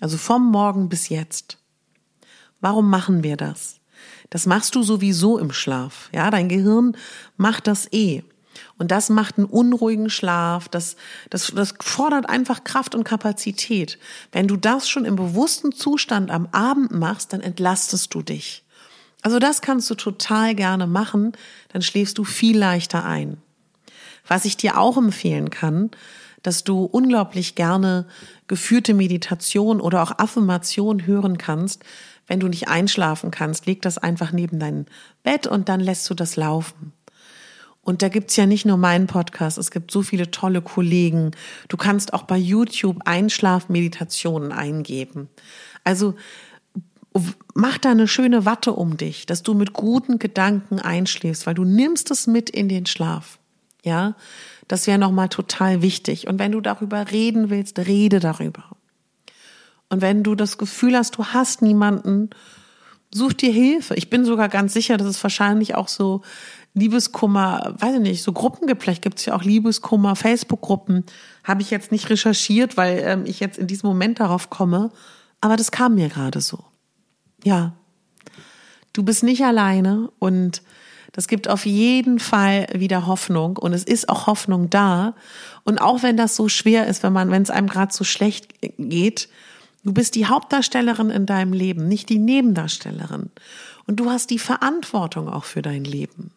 Also 0.00 0.16
vom 0.16 0.50
Morgen 0.50 0.88
bis 0.88 1.08
jetzt. 1.08 1.58
Warum 2.60 2.88
machen 2.88 3.22
wir 3.22 3.36
das? 3.36 3.80
Das 4.30 4.46
machst 4.46 4.74
du 4.74 4.82
sowieso 4.82 5.38
im 5.38 5.52
Schlaf. 5.52 6.08
Ja, 6.12 6.30
dein 6.30 6.48
Gehirn 6.48 6.96
macht 7.36 7.66
das 7.66 7.92
eh. 7.92 8.22
Und 8.78 8.90
das 8.90 9.08
macht 9.08 9.38
einen 9.38 9.46
unruhigen 9.46 10.10
Schlaf. 10.10 10.68
Das, 10.68 10.96
das, 11.30 11.52
das 11.54 11.74
fordert 11.80 12.28
einfach 12.28 12.64
Kraft 12.64 12.94
und 12.94 13.04
Kapazität. 13.04 13.98
Wenn 14.32 14.48
du 14.48 14.56
das 14.56 14.88
schon 14.88 15.04
im 15.04 15.16
bewussten 15.16 15.72
Zustand 15.72 16.30
am 16.30 16.48
Abend 16.52 16.92
machst, 16.92 17.32
dann 17.32 17.40
entlastest 17.40 18.14
du 18.14 18.22
dich. 18.22 18.64
Also 19.22 19.38
das 19.38 19.60
kannst 19.60 19.90
du 19.90 19.94
total 19.94 20.54
gerne 20.54 20.86
machen, 20.86 21.32
dann 21.72 21.82
schläfst 21.82 22.18
du 22.18 22.24
viel 22.24 22.56
leichter 22.56 23.04
ein. 23.04 23.38
Was 24.26 24.44
ich 24.44 24.56
dir 24.56 24.78
auch 24.78 24.96
empfehlen 24.96 25.50
kann, 25.50 25.90
dass 26.42 26.62
du 26.62 26.84
unglaublich 26.84 27.54
gerne 27.56 28.06
geführte 28.46 28.94
Meditation 28.94 29.80
oder 29.80 30.02
auch 30.02 30.18
Affirmation 30.18 31.06
hören 31.06 31.38
kannst, 31.38 31.82
wenn 32.26 32.40
du 32.40 32.48
nicht 32.48 32.68
einschlafen 32.68 33.30
kannst, 33.30 33.66
leg 33.66 33.82
das 33.82 33.98
einfach 33.98 34.32
neben 34.32 34.58
dein 34.58 34.86
Bett 35.22 35.46
und 35.46 35.68
dann 35.68 35.80
lässt 35.80 36.08
du 36.10 36.14
das 36.14 36.36
laufen. 36.36 36.92
Und 37.82 38.02
da 38.02 38.08
gibt's 38.08 38.34
ja 38.34 38.46
nicht 38.46 38.66
nur 38.66 38.76
meinen 38.76 39.06
Podcast, 39.06 39.58
es 39.58 39.70
gibt 39.70 39.92
so 39.92 40.02
viele 40.02 40.32
tolle 40.32 40.60
Kollegen. 40.60 41.30
Du 41.68 41.76
kannst 41.76 42.14
auch 42.14 42.24
bei 42.24 42.36
YouTube 42.36 43.02
Einschlafmeditationen 43.04 44.50
eingeben. 44.50 45.28
Also 45.84 46.16
mach 47.54 47.78
da 47.78 47.92
eine 47.92 48.08
schöne 48.08 48.44
Watte 48.44 48.72
um 48.72 48.96
dich, 48.96 49.26
dass 49.26 49.44
du 49.44 49.54
mit 49.54 49.72
guten 49.72 50.18
Gedanken 50.18 50.80
einschläfst, 50.80 51.46
weil 51.46 51.54
du 51.54 51.64
nimmst 51.64 52.10
es 52.10 52.26
mit 52.26 52.50
in 52.50 52.68
den 52.68 52.86
Schlaf. 52.86 53.38
Ja, 53.84 54.16
das 54.66 54.88
wäre 54.88 54.98
nochmal 54.98 55.28
total 55.28 55.80
wichtig. 55.80 56.26
Und 56.26 56.40
wenn 56.40 56.50
du 56.50 56.60
darüber 56.60 57.12
reden 57.12 57.50
willst, 57.50 57.78
rede 57.78 58.18
darüber. 58.18 58.64
Und 59.88 60.00
wenn 60.00 60.22
du 60.22 60.34
das 60.34 60.58
Gefühl 60.58 60.96
hast, 60.96 61.16
du 61.16 61.26
hast 61.26 61.62
niemanden, 61.62 62.30
such 63.10 63.34
dir 63.34 63.52
Hilfe. 63.52 63.94
Ich 63.94 64.10
bin 64.10 64.24
sogar 64.24 64.48
ganz 64.48 64.72
sicher, 64.72 64.96
dass 64.96 65.06
es 65.06 65.22
wahrscheinlich 65.22 65.74
auch 65.74 65.88
so 65.88 66.22
Liebeskummer, 66.74 67.74
weiß 67.78 67.94
ich 67.94 68.00
nicht, 68.00 68.22
so 68.22 68.32
Gruppen 68.32 68.66
gibt. 68.66 68.86
Es 68.86 69.24
ja 69.24 69.34
auch 69.34 69.42
Liebeskummer, 69.42 70.16
Facebook-Gruppen. 70.16 71.04
Habe 71.44 71.62
ich 71.62 71.70
jetzt 71.70 71.92
nicht 71.92 72.10
recherchiert, 72.10 72.76
weil 72.76 73.02
ähm, 73.04 73.24
ich 73.26 73.40
jetzt 73.40 73.58
in 73.58 73.66
diesem 73.66 73.88
Moment 73.88 74.20
darauf 74.20 74.50
komme. 74.50 74.90
Aber 75.40 75.56
das 75.56 75.70
kam 75.70 75.94
mir 75.94 76.08
gerade 76.08 76.40
so. 76.40 76.64
Ja. 77.44 77.72
Du 78.92 79.02
bist 79.02 79.22
nicht 79.22 79.44
alleine 79.44 80.10
und 80.18 80.62
das 81.12 81.28
gibt 81.28 81.48
auf 81.48 81.64
jeden 81.64 82.18
Fall 82.18 82.66
wieder 82.74 83.06
Hoffnung 83.06 83.56
und 83.56 83.72
es 83.72 83.84
ist 83.84 84.08
auch 84.10 84.26
Hoffnung 84.26 84.68
da. 84.68 85.14
Und 85.64 85.80
auch 85.80 86.02
wenn 86.02 86.18
das 86.18 86.36
so 86.36 86.48
schwer 86.48 86.86
ist, 86.86 87.02
wenn 87.02 87.12
man, 87.12 87.30
wenn 87.30 87.42
es 87.42 87.50
einem 87.50 87.68
gerade 87.68 87.92
so 87.92 88.04
schlecht 88.04 88.48
geht, 88.78 89.28
Du 89.86 89.92
bist 89.92 90.16
die 90.16 90.26
Hauptdarstellerin 90.26 91.10
in 91.10 91.26
deinem 91.26 91.52
Leben, 91.52 91.86
nicht 91.86 92.08
die 92.08 92.18
Nebendarstellerin. 92.18 93.30
Und 93.86 94.00
du 94.00 94.10
hast 94.10 94.30
die 94.30 94.40
Verantwortung 94.40 95.28
auch 95.28 95.44
für 95.44 95.62
dein 95.62 95.84
Leben. 95.84 96.32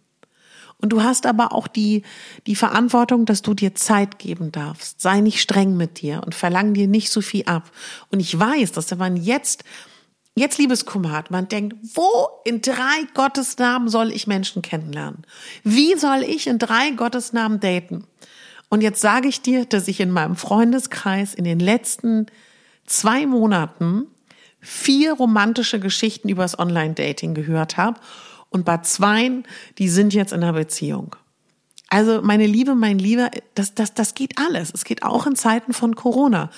Und 0.77 0.89
du 0.89 1.01
hast 1.01 1.25
aber 1.25 1.51
auch 1.51 1.67
die, 1.67 2.03
die 2.45 2.55
Verantwortung, 2.55 3.25
dass 3.25 3.41
du 3.41 3.55
dir 3.55 3.73
Zeit 3.73 4.19
geben 4.19 4.51
darfst. 4.51 5.01
Sei 5.01 5.19
nicht 5.19 5.41
streng 5.41 5.75
mit 5.75 5.99
dir 5.99 6.21
und 6.23 6.35
verlang 6.35 6.75
dir 6.75 6.87
nicht 6.87 7.09
so 7.09 7.21
viel 7.21 7.43
ab. 7.45 7.71
Und 8.11 8.19
ich 8.19 8.37
weiß, 8.37 8.71
dass 8.73 8.91
wenn 8.91 8.99
man 8.99 9.17
jetzt, 9.17 9.63
jetzt 10.35 10.59
Liebeskummer 10.59 11.11
hat, 11.11 11.31
man 11.31 11.47
denkt, 11.47 11.75
wo 11.95 12.29
in 12.45 12.61
drei 12.61 13.07
Gottes 13.15 13.57
Namen 13.57 13.89
soll 13.89 14.11
ich 14.11 14.27
Menschen 14.27 14.61
kennenlernen? 14.61 15.25
Wie 15.63 15.97
soll 15.97 16.21
ich 16.21 16.45
in 16.45 16.59
drei 16.59 16.91
Gottes 16.91 17.33
Namen 17.33 17.59
daten? 17.59 18.05
Und 18.69 18.81
jetzt 18.81 19.01
sage 19.01 19.27
ich 19.27 19.41
dir, 19.41 19.65
dass 19.65 19.87
ich 19.87 19.99
in 20.01 20.11
meinem 20.11 20.35
Freundeskreis 20.35 21.33
in 21.33 21.45
den 21.45 21.59
letzten 21.59 22.27
zwei 22.89 23.25
Monaten 23.25 24.07
vier 24.59 25.13
romantische 25.13 25.79
Geschichten 25.79 26.29
übers 26.29 26.59
Online-Dating 26.59 27.33
gehört 27.33 27.77
habe. 27.77 27.99
Und 28.49 28.65
bei 28.65 28.77
zweien, 28.79 29.45
die 29.77 29.89
sind 29.89 30.13
jetzt 30.13 30.33
in 30.33 30.43
einer 30.43 30.53
Beziehung. 30.53 31.15
Also 31.91 32.21
meine 32.21 32.45
Liebe, 32.45 32.75
mein 32.75 32.99
Lieber, 32.99 33.31
das, 33.55 33.73
das, 33.73 33.95
das 33.95 34.13
geht 34.13 34.37
alles. 34.37 34.71
Es 34.73 34.85
geht 34.85 35.01
auch 35.01 35.25
in 35.25 35.35
Zeiten 35.35 35.73
von 35.73 35.95
Corona. 35.95 36.51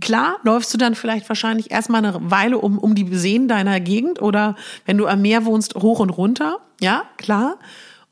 Klar, 0.00 0.38
läufst 0.42 0.72
du 0.72 0.78
dann 0.78 0.94
vielleicht 0.94 1.28
wahrscheinlich 1.28 1.70
erstmal 1.70 2.04
eine 2.04 2.30
Weile 2.30 2.58
um, 2.58 2.78
um 2.78 2.94
die 2.94 3.14
Seen 3.14 3.46
deiner 3.46 3.78
Gegend 3.80 4.22
oder 4.22 4.56
wenn 4.86 4.96
du 4.96 5.06
am 5.06 5.20
Meer 5.20 5.44
wohnst, 5.44 5.74
hoch 5.74 5.98
und 5.98 6.10
runter. 6.10 6.60
Ja, 6.80 7.04
klar. 7.18 7.58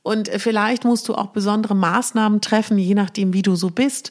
Und 0.03 0.29
vielleicht 0.29 0.85
musst 0.85 1.09
du 1.09 1.15
auch 1.15 1.29
besondere 1.29 1.75
Maßnahmen 1.75 2.43
treffen, 2.43 2.79
je 2.79 2.95
nachdem, 2.95 3.33
wie 3.33 3.43
du 3.43 3.57
so 3.57 3.71
bist. 3.71 4.11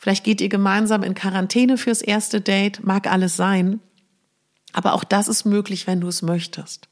Vielleicht 0.00 0.24
geht 0.24 0.40
ihr 0.40 0.48
gemeinsam 0.48 1.02
in 1.02 1.12
Quarantäne 1.12 1.76
fürs 1.76 2.00
erste 2.00 2.40
Date, 2.40 2.82
mag 2.82 3.06
alles 3.06 3.36
sein. 3.36 3.80
Aber 4.72 4.94
auch 4.94 5.04
das 5.04 5.28
ist 5.28 5.44
möglich, 5.44 5.86
wenn 5.86 6.00
du 6.00 6.08
es 6.08 6.22
möchtest. 6.22 6.88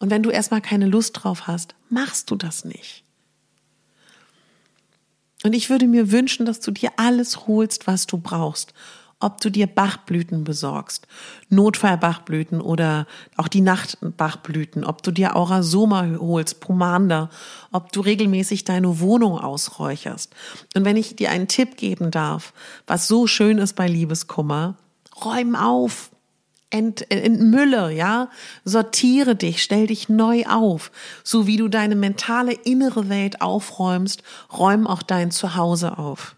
Und 0.00 0.10
wenn 0.10 0.24
du 0.24 0.30
erstmal 0.30 0.60
keine 0.60 0.86
Lust 0.86 1.22
drauf 1.22 1.46
hast, 1.46 1.76
machst 1.88 2.32
du 2.32 2.34
das 2.34 2.64
nicht. 2.64 3.04
Und 5.44 5.52
ich 5.52 5.70
würde 5.70 5.86
mir 5.86 6.10
wünschen, 6.10 6.44
dass 6.44 6.58
du 6.58 6.72
dir 6.72 6.90
alles 6.96 7.46
holst, 7.46 7.86
was 7.86 8.08
du 8.08 8.18
brauchst 8.18 8.74
ob 9.22 9.40
du 9.40 9.50
dir 9.50 9.66
Bachblüten 9.66 10.44
besorgst, 10.44 11.06
Notfallbachblüten 11.48 12.60
oder 12.60 13.06
auch 13.36 13.48
die 13.48 13.60
Nachtbachblüten, 13.60 14.84
ob 14.84 15.02
du 15.02 15.10
dir 15.10 15.36
Aurasoma 15.36 16.06
holst, 16.18 16.60
Pomander, 16.60 17.30
ob 17.70 17.92
du 17.92 18.00
regelmäßig 18.00 18.64
deine 18.64 19.00
Wohnung 19.00 19.38
ausräucherst. 19.38 20.34
Und 20.74 20.84
wenn 20.84 20.96
ich 20.96 21.16
dir 21.16 21.30
einen 21.30 21.48
Tipp 21.48 21.76
geben 21.76 22.10
darf, 22.10 22.52
was 22.86 23.08
so 23.08 23.26
schön 23.26 23.58
ist 23.58 23.74
bei 23.74 23.86
Liebeskummer, 23.86 24.76
räum 25.24 25.54
auf, 25.54 26.10
ent, 26.70 27.10
entmülle, 27.10 27.92
ja, 27.92 28.28
sortiere 28.64 29.36
dich, 29.36 29.62
stell 29.62 29.86
dich 29.86 30.08
neu 30.08 30.44
auf, 30.46 30.90
so 31.22 31.46
wie 31.46 31.56
du 31.56 31.68
deine 31.68 31.94
mentale 31.94 32.52
innere 32.52 33.08
Welt 33.08 33.40
aufräumst, 33.40 34.22
räum 34.52 34.86
auch 34.86 35.02
dein 35.02 35.30
Zuhause 35.30 35.98
auf. 35.98 36.34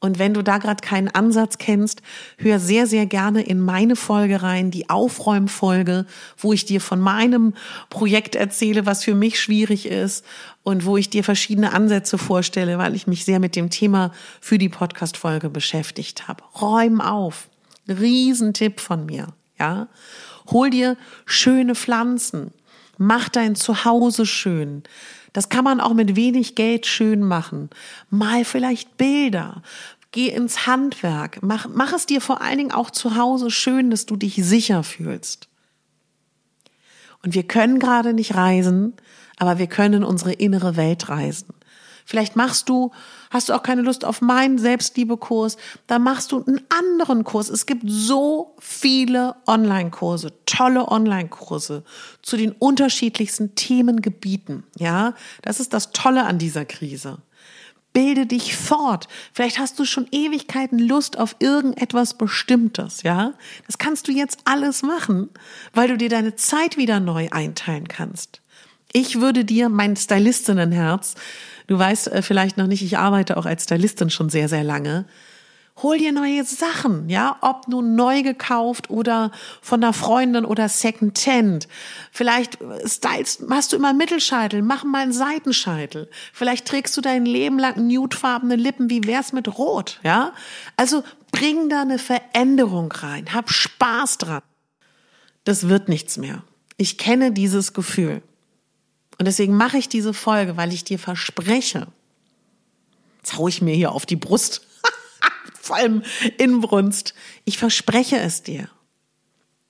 Und 0.00 0.18
wenn 0.18 0.32
du 0.32 0.42
da 0.42 0.56
gerade 0.56 0.80
keinen 0.80 1.08
Ansatz 1.08 1.58
kennst, 1.58 2.00
hör 2.38 2.58
sehr, 2.58 2.86
sehr 2.86 3.04
gerne 3.04 3.42
in 3.42 3.60
meine 3.60 3.96
Folge 3.96 4.42
rein, 4.42 4.70
die 4.70 4.88
Aufräumfolge, 4.88 6.06
wo 6.38 6.54
ich 6.54 6.64
dir 6.64 6.80
von 6.80 7.00
meinem 7.00 7.54
Projekt 7.90 8.34
erzähle, 8.34 8.86
was 8.86 9.04
für 9.04 9.14
mich 9.14 9.38
schwierig 9.38 9.86
ist 9.86 10.24
und 10.62 10.86
wo 10.86 10.96
ich 10.96 11.10
dir 11.10 11.22
verschiedene 11.22 11.74
Ansätze 11.74 12.16
vorstelle, 12.16 12.78
weil 12.78 12.94
ich 12.94 13.06
mich 13.06 13.26
sehr 13.26 13.40
mit 13.40 13.56
dem 13.56 13.68
Thema 13.68 14.10
für 14.40 14.56
die 14.56 14.70
Podcast-Folge 14.70 15.50
beschäftigt 15.50 16.28
habe. 16.28 16.42
Räum 16.60 17.02
auf. 17.02 17.48
Riesentipp 17.86 18.80
von 18.80 19.04
mir, 19.04 19.28
ja. 19.58 19.88
Hol 20.50 20.70
dir 20.70 20.96
schöne 21.26 21.74
Pflanzen. 21.74 22.52
Mach 22.96 23.28
dein 23.28 23.54
Zuhause 23.54 24.26
schön. 24.26 24.82
Das 25.32 25.48
kann 25.48 25.64
man 25.64 25.80
auch 25.80 25.94
mit 25.94 26.16
wenig 26.16 26.54
Geld 26.54 26.86
schön 26.86 27.22
machen. 27.22 27.70
Mal 28.10 28.44
vielleicht 28.44 28.96
Bilder. 28.96 29.62
Geh 30.12 30.28
ins 30.28 30.66
Handwerk. 30.66 31.38
Mach, 31.42 31.68
mach 31.72 31.92
es 31.92 32.06
dir 32.06 32.20
vor 32.20 32.40
allen 32.40 32.58
Dingen 32.58 32.72
auch 32.72 32.90
zu 32.90 33.16
Hause 33.16 33.50
schön, 33.50 33.90
dass 33.90 34.06
du 34.06 34.16
dich 34.16 34.36
sicher 34.36 34.82
fühlst. 34.82 35.48
Und 37.22 37.34
wir 37.34 37.44
können 37.44 37.78
gerade 37.78 38.12
nicht 38.12 38.34
reisen, 38.34 38.94
aber 39.36 39.58
wir 39.58 39.66
können 39.66 40.04
unsere 40.04 40.32
innere 40.32 40.76
Welt 40.76 41.08
reisen. 41.08 41.54
Vielleicht 42.10 42.34
machst 42.34 42.68
du, 42.68 42.90
hast 43.30 43.48
du 43.48 43.52
auch 43.52 43.62
keine 43.62 43.82
Lust 43.82 44.04
auf 44.04 44.20
meinen 44.20 44.58
Selbstliebekurs, 44.58 45.56
dann 45.86 46.02
machst 46.02 46.32
du 46.32 46.44
einen 46.44 46.60
anderen 46.68 47.22
Kurs. 47.22 47.48
Es 47.48 47.66
gibt 47.66 47.84
so 47.86 48.56
viele 48.58 49.36
Online-Kurse, 49.46 50.32
tolle 50.44 50.88
Online-Kurse 50.88 51.84
zu 52.20 52.36
den 52.36 52.50
unterschiedlichsten 52.50 53.54
Themengebieten. 53.54 54.64
Ja, 54.76 55.14
das 55.42 55.60
ist 55.60 55.72
das 55.72 55.92
Tolle 55.92 56.24
an 56.24 56.38
dieser 56.38 56.64
Krise. 56.64 57.18
Bilde 57.92 58.26
dich 58.26 58.56
fort. 58.56 59.06
Vielleicht 59.32 59.60
hast 59.60 59.78
du 59.78 59.84
schon 59.84 60.08
Ewigkeiten 60.10 60.80
Lust 60.80 61.16
auf 61.16 61.36
irgendetwas 61.38 62.14
Bestimmtes, 62.14 63.04
ja? 63.04 63.34
Das 63.68 63.78
kannst 63.78 64.08
du 64.08 64.12
jetzt 64.12 64.40
alles 64.46 64.82
machen, 64.82 65.30
weil 65.74 65.86
du 65.86 65.96
dir 65.96 66.08
deine 66.08 66.34
Zeit 66.34 66.76
wieder 66.76 66.98
neu 66.98 67.28
einteilen 67.30 67.86
kannst. 67.86 68.40
Ich 68.92 69.20
würde 69.20 69.44
dir 69.44 69.68
mein 69.68 69.94
Stylistinnenherz 69.94 71.14
Du 71.70 71.78
weißt 71.78 72.08
äh, 72.08 72.20
vielleicht 72.22 72.56
noch 72.56 72.66
nicht, 72.66 72.82
ich 72.82 72.98
arbeite 72.98 73.36
auch 73.36 73.46
als 73.46 73.62
Stylistin 73.62 74.10
schon 74.10 74.28
sehr, 74.28 74.48
sehr 74.48 74.64
lange. 74.64 75.04
Hol 75.80 75.98
dir 75.98 76.10
neue 76.10 76.42
Sachen, 76.42 77.08
ja, 77.08 77.36
ob 77.42 77.68
nun 77.68 77.94
neu 77.94 78.24
gekauft 78.24 78.90
oder 78.90 79.30
von 79.62 79.80
einer 79.80 79.92
Freundin 79.92 80.44
oder 80.44 80.68
Secondhand. 80.68 81.68
Vielleicht 82.10 82.60
äh, 82.60 82.88
stylst, 82.88 83.48
machst 83.48 83.72
du 83.72 83.76
immer 83.76 83.92
Mittelscheitel, 83.92 84.62
mach 84.62 84.82
mal 84.82 85.02
einen 85.02 85.12
Seitenscheitel. 85.12 86.10
Vielleicht 86.32 86.66
trägst 86.66 86.96
du 86.96 87.02
dein 87.02 87.24
Leben 87.24 87.60
lang 87.60 87.86
nudefarbene 87.86 88.56
Lippen, 88.56 88.90
wie 88.90 89.04
wär's 89.04 89.32
mit 89.32 89.56
Rot, 89.56 90.00
ja? 90.02 90.32
Also 90.76 91.04
bring 91.30 91.68
da 91.68 91.82
eine 91.82 92.00
Veränderung 92.00 92.90
rein, 92.90 93.32
hab 93.32 93.48
Spaß 93.48 94.18
dran. 94.18 94.42
Das 95.44 95.68
wird 95.68 95.88
nichts 95.88 96.16
mehr. 96.16 96.42
Ich 96.78 96.98
kenne 96.98 97.30
dieses 97.30 97.74
Gefühl. 97.74 98.22
Und 99.20 99.26
deswegen 99.26 99.54
mache 99.54 99.76
ich 99.76 99.90
diese 99.90 100.14
Folge, 100.14 100.56
weil 100.56 100.72
ich 100.72 100.82
dir 100.82 100.98
verspreche, 100.98 101.88
jetzt 103.18 103.36
hau 103.36 103.48
ich 103.48 103.60
mir 103.60 103.74
hier 103.74 103.92
auf 103.92 104.06
die 104.06 104.16
Brust, 104.16 104.66
vor 105.60 105.76
allem 105.76 106.02
Inbrunst, 106.38 107.12
ich 107.44 107.58
verspreche 107.58 108.18
es 108.18 108.42
dir. 108.42 108.70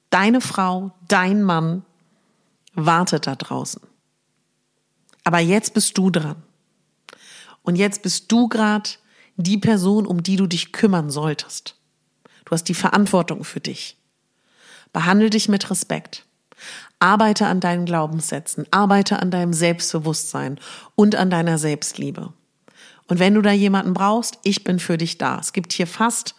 Deine 0.09 0.41
Frau, 0.41 0.93
dein 1.09 1.43
Mann 1.43 1.85
wartet 2.75 3.27
da 3.27 3.35
draußen. 3.35 3.83
Aber 5.25 5.41
jetzt 5.41 5.75
bist 5.75 5.99
du 5.99 6.11
dran. 6.11 6.41
Und 7.63 7.75
jetzt 7.75 8.03
bist 8.03 8.31
du 8.31 8.47
gerade 8.47 8.89
die 9.35 9.59
Person, 9.59 10.07
um 10.07 10.23
die 10.23 10.37
du 10.37 10.47
dich 10.47 10.71
kümmern 10.71 11.11
solltest. 11.11 11.75
Du 12.45 12.53
hast 12.53 12.69
die 12.69 12.75
Verantwortung 12.75 13.43
für 13.43 13.59
dich. 13.59 13.97
Behandle 14.93 15.29
dich 15.29 15.49
mit 15.49 15.69
Respekt. 15.71 16.25
Arbeite 17.01 17.47
an 17.47 17.61
deinen 17.61 17.87
Glaubenssätzen, 17.87 18.67
arbeite 18.71 19.19
an 19.19 19.31
deinem 19.31 19.53
Selbstbewusstsein 19.53 20.61
und 20.95 21.17
an 21.17 21.31
deiner 21.31 21.59
Selbstliebe. 21.59 22.33
Und 23.09 23.19
wenn 23.19 23.35
du 23.35 23.43
da 23.43 23.51
jemanden 23.51 23.93
brauchst, 23.93 24.39
ich 24.45 24.63
bin 24.63 24.79
für 24.79 24.97
dich 24.97 25.19
da. 25.19 25.39
Es 25.41 25.53
gibt 25.53 25.73
hier 25.73 25.89
fast, 25.89 26.37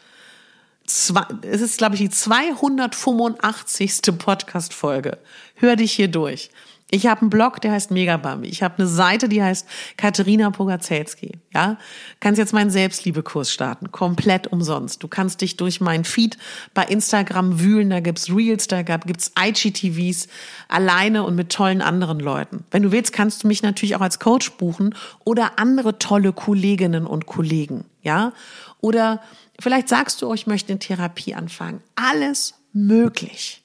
zwei, 0.85 1.25
es 1.41 1.61
ist 1.61 1.79
glaube 1.79 1.95
ich 1.95 2.01
die 2.01 2.09
285. 2.09 4.17
Podcast-Folge. 4.17 5.17
Hör 5.55 5.75
dich 5.75 5.91
hier 5.91 6.07
durch. 6.07 6.51
Ich 6.93 7.07
habe 7.07 7.21
einen 7.21 7.29
Blog, 7.29 7.61
der 7.61 7.71
heißt 7.71 7.89
Megabambi. 7.91 8.49
Ich 8.49 8.61
habe 8.61 8.77
eine 8.77 8.87
Seite, 8.87 9.29
die 9.29 9.41
heißt 9.41 9.65
Katharina 9.95 10.49
Pogacelski. 10.49 11.39
Ja, 11.53 11.77
kannst 12.19 12.37
jetzt 12.37 12.51
meinen 12.51 12.69
Selbstliebekurs 12.69 13.49
starten, 13.49 13.93
komplett 13.93 14.47
umsonst. 14.47 15.01
Du 15.01 15.07
kannst 15.07 15.39
dich 15.39 15.55
durch 15.55 15.79
meinen 15.79 16.03
Feed 16.03 16.37
bei 16.73 16.83
Instagram 16.83 17.61
wühlen. 17.61 17.89
Da 17.89 18.01
gibt's 18.01 18.29
Reels, 18.29 18.67
da 18.67 18.81
gibt's 18.81 19.31
IGTVs 19.39 20.27
alleine 20.67 21.23
und 21.23 21.35
mit 21.35 21.49
tollen 21.49 21.81
anderen 21.81 22.19
Leuten. 22.19 22.65
Wenn 22.71 22.83
du 22.83 22.91
willst, 22.91 23.13
kannst 23.13 23.43
du 23.43 23.47
mich 23.47 23.63
natürlich 23.63 23.95
auch 23.95 24.01
als 24.01 24.19
Coach 24.19 24.51
buchen 24.57 24.93
oder 25.23 25.59
andere 25.59 25.97
tolle 25.97 26.33
Kolleginnen 26.33 27.07
und 27.07 27.25
Kollegen. 27.25 27.85
Ja, 28.01 28.33
oder 28.81 29.21
vielleicht 29.61 29.87
sagst 29.87 30.21
du, 30.21 30.29
oh, 30.29 30.33
ich 30.33 30.45
möchte 30.45 30.73
eine 30.73 30.79
Therapie 30.79 31.35
anfangen. 31.35 31.81
Alles 31.95 32.55
möglich. 32.73 33.63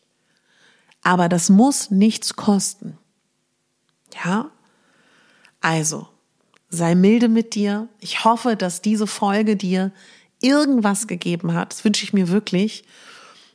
Aber 1.02 1.28
das 1.28 1.48
muss 1.48 1.90
nichts 1.90 2.36
kosten. 2.36 2.98
Ja? 4.24 4.50
Also, 5.61 6.09
sei 6.68 6.94
milde 6.94 7.29
mit 7.29 7.55
dir. 7.55 7.88
Ich 8.00 8.24
hoffe, 8.24 8.57
dass 8.57 8.83
diese 8.83 9.07
Folge 9.07 9.57
dir 9.57 9.92
irgendwas 10.40 11.07
gegeben 11.07 11.55
hat. 11.55 11.72
Das 11.72 11.85
wünsche 11.85 12.05
ich 12.05 12.12
mir 12.12 12.29
wirklich. 12.29 12.85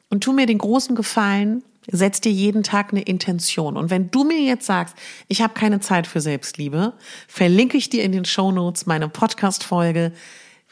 Und 0.10 0.24
tu 0.24 0.34
mir 0.34 0.46
den 0.46 0.58
großen 0.58 0.96
Gefallen, 0.96 1.64
setz 1.90 2.22
dir 2.22 2.32
jeden 2.32 2.64
Tag 2.64 2.92
eine 2.92 3.02
Intention. 3.02 3.78
Und 3.78 3.90
wenn 3.90 4.12
du 4.12 4.24
mir 4.24 4.40
jetzt 4.40 4.66
sagst, 4.66 4.96
ich 5.28 5.42
habe 5.42 5.54
keine 5.54 5.80
Zeit 5.80 6.08
für 6.08 6.22
Selbstliebe, 6.22 6.94
verlinke 7.28 7.78
ich 7.78 7.90
dir 7.90 8.04
in 8.04 8.12
den 8.12 8.26
Show 8.26 8.52
Notes 8.52 8.86
meine 8.86 9.10
Podcast-Folge 9.10 10.12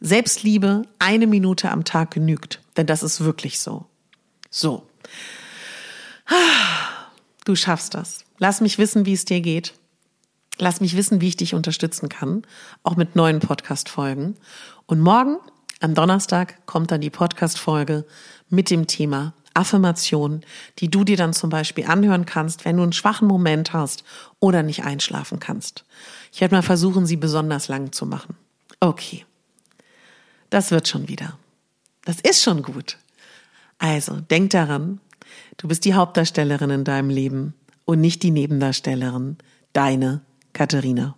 Selbstliebe, 0.01 0.83
eine 0.97 1.27
Minute 1.27 1.71
am 1.71 1.83
Tag 1.83 2.11
genügt. 2.11 2.61
Denn 2.77 2.85
das 2.85 3.03
ist 3.03 3.21
wirklich 3.21 3.59
so. 3.59 3.85
So. 4.49 4.87
Du 7.49 7.55
schaffst 7.55 7.95
das. 7.95 8.25
Lass 8.37 8.61
mich 8.61 8.77
wissen, 8.77 9.07
wie 9.07 9.13
es 9.13 9.25
dir 9.25 9.41
geht. 9.41 9.73
Lass 10.59 10.81
mich 10.81 10.95
wissen, 10.95 11.19
wie 11.19 11.29
ich 11.29 11.35
dich 11.35 11.55
unterstützen 11.55 12.07
kann, 12.07 12.43
auch 12.83 12.95
mit 12.95 13.15
neuen 13.15 13.39
Podcast-Folgen. 13.39 14.35
Und 14.85 14.99
morgen, 14.99 15.37
am 15.79 15.95
Donnerstag, 15.95 16.63
kommt 16.67 16.91
dann 16.91 17.01
die 17.01 17.09
Podcast-Folge 17.09 18.05
mit 18.49 18.69
dem 18.69 18.85
Thema 18.85 19.33
Affirmation, 19.55 20.41
die 20.77 20.91
du 20.91 21.03
dir 21.03 21.17
dann 21.17 21.33
zum 21.33 21.49
Beispiel 21.49 21.87
anhören 21.87 22.27
kannst, 22.27 22.65
wenn 22.65 22.77
du 22.77 22.83
einen 22.83 22.93
schwachen 22.93 23.27
Moment 23.27 23.73
hast 23.73 24.03
oder 24.39 24.61
nicht 24.61 24.83
einschlafen 24.83 25.39
kannst. 25.39 25.85
Ich 26.31 26.41
werde 26.41 26.53
mal 26.53 26.61
versuchen, 26.61 27.07
sie 27.07 27.17
besonders 27.17 27.67
lang 27.67 27.91
zu 27.91 28.05
machen. 28.05 28.37
Okay. 28.79 29.25
Das 30.51 30.69
wird 30.69 30.87
schon 30.87 31.07
wieder. 31.07 31.35
Das 32.05 32.19
ist 32.19 32.43
schon 32.43 32.61
gut. 32.61 32.97
Also, 33.79 34.19
denk 34.19 34.51
daran, 34.51 35.01
du 35.59 35.67
bist 35.67 35.85
die 35.85 35.93
Hauptdarstellerin 35.93 36.71
in 36.71 36.83
deinem 36.83 37.11
Leben 37.11 37.53
und 37.85 38.01
nicht 38.01 38.23
die 38.23 38.31
Nebendarstellerin, 38.31 39.37
deine 39.73 40.21
Katharina. 40.53 41.15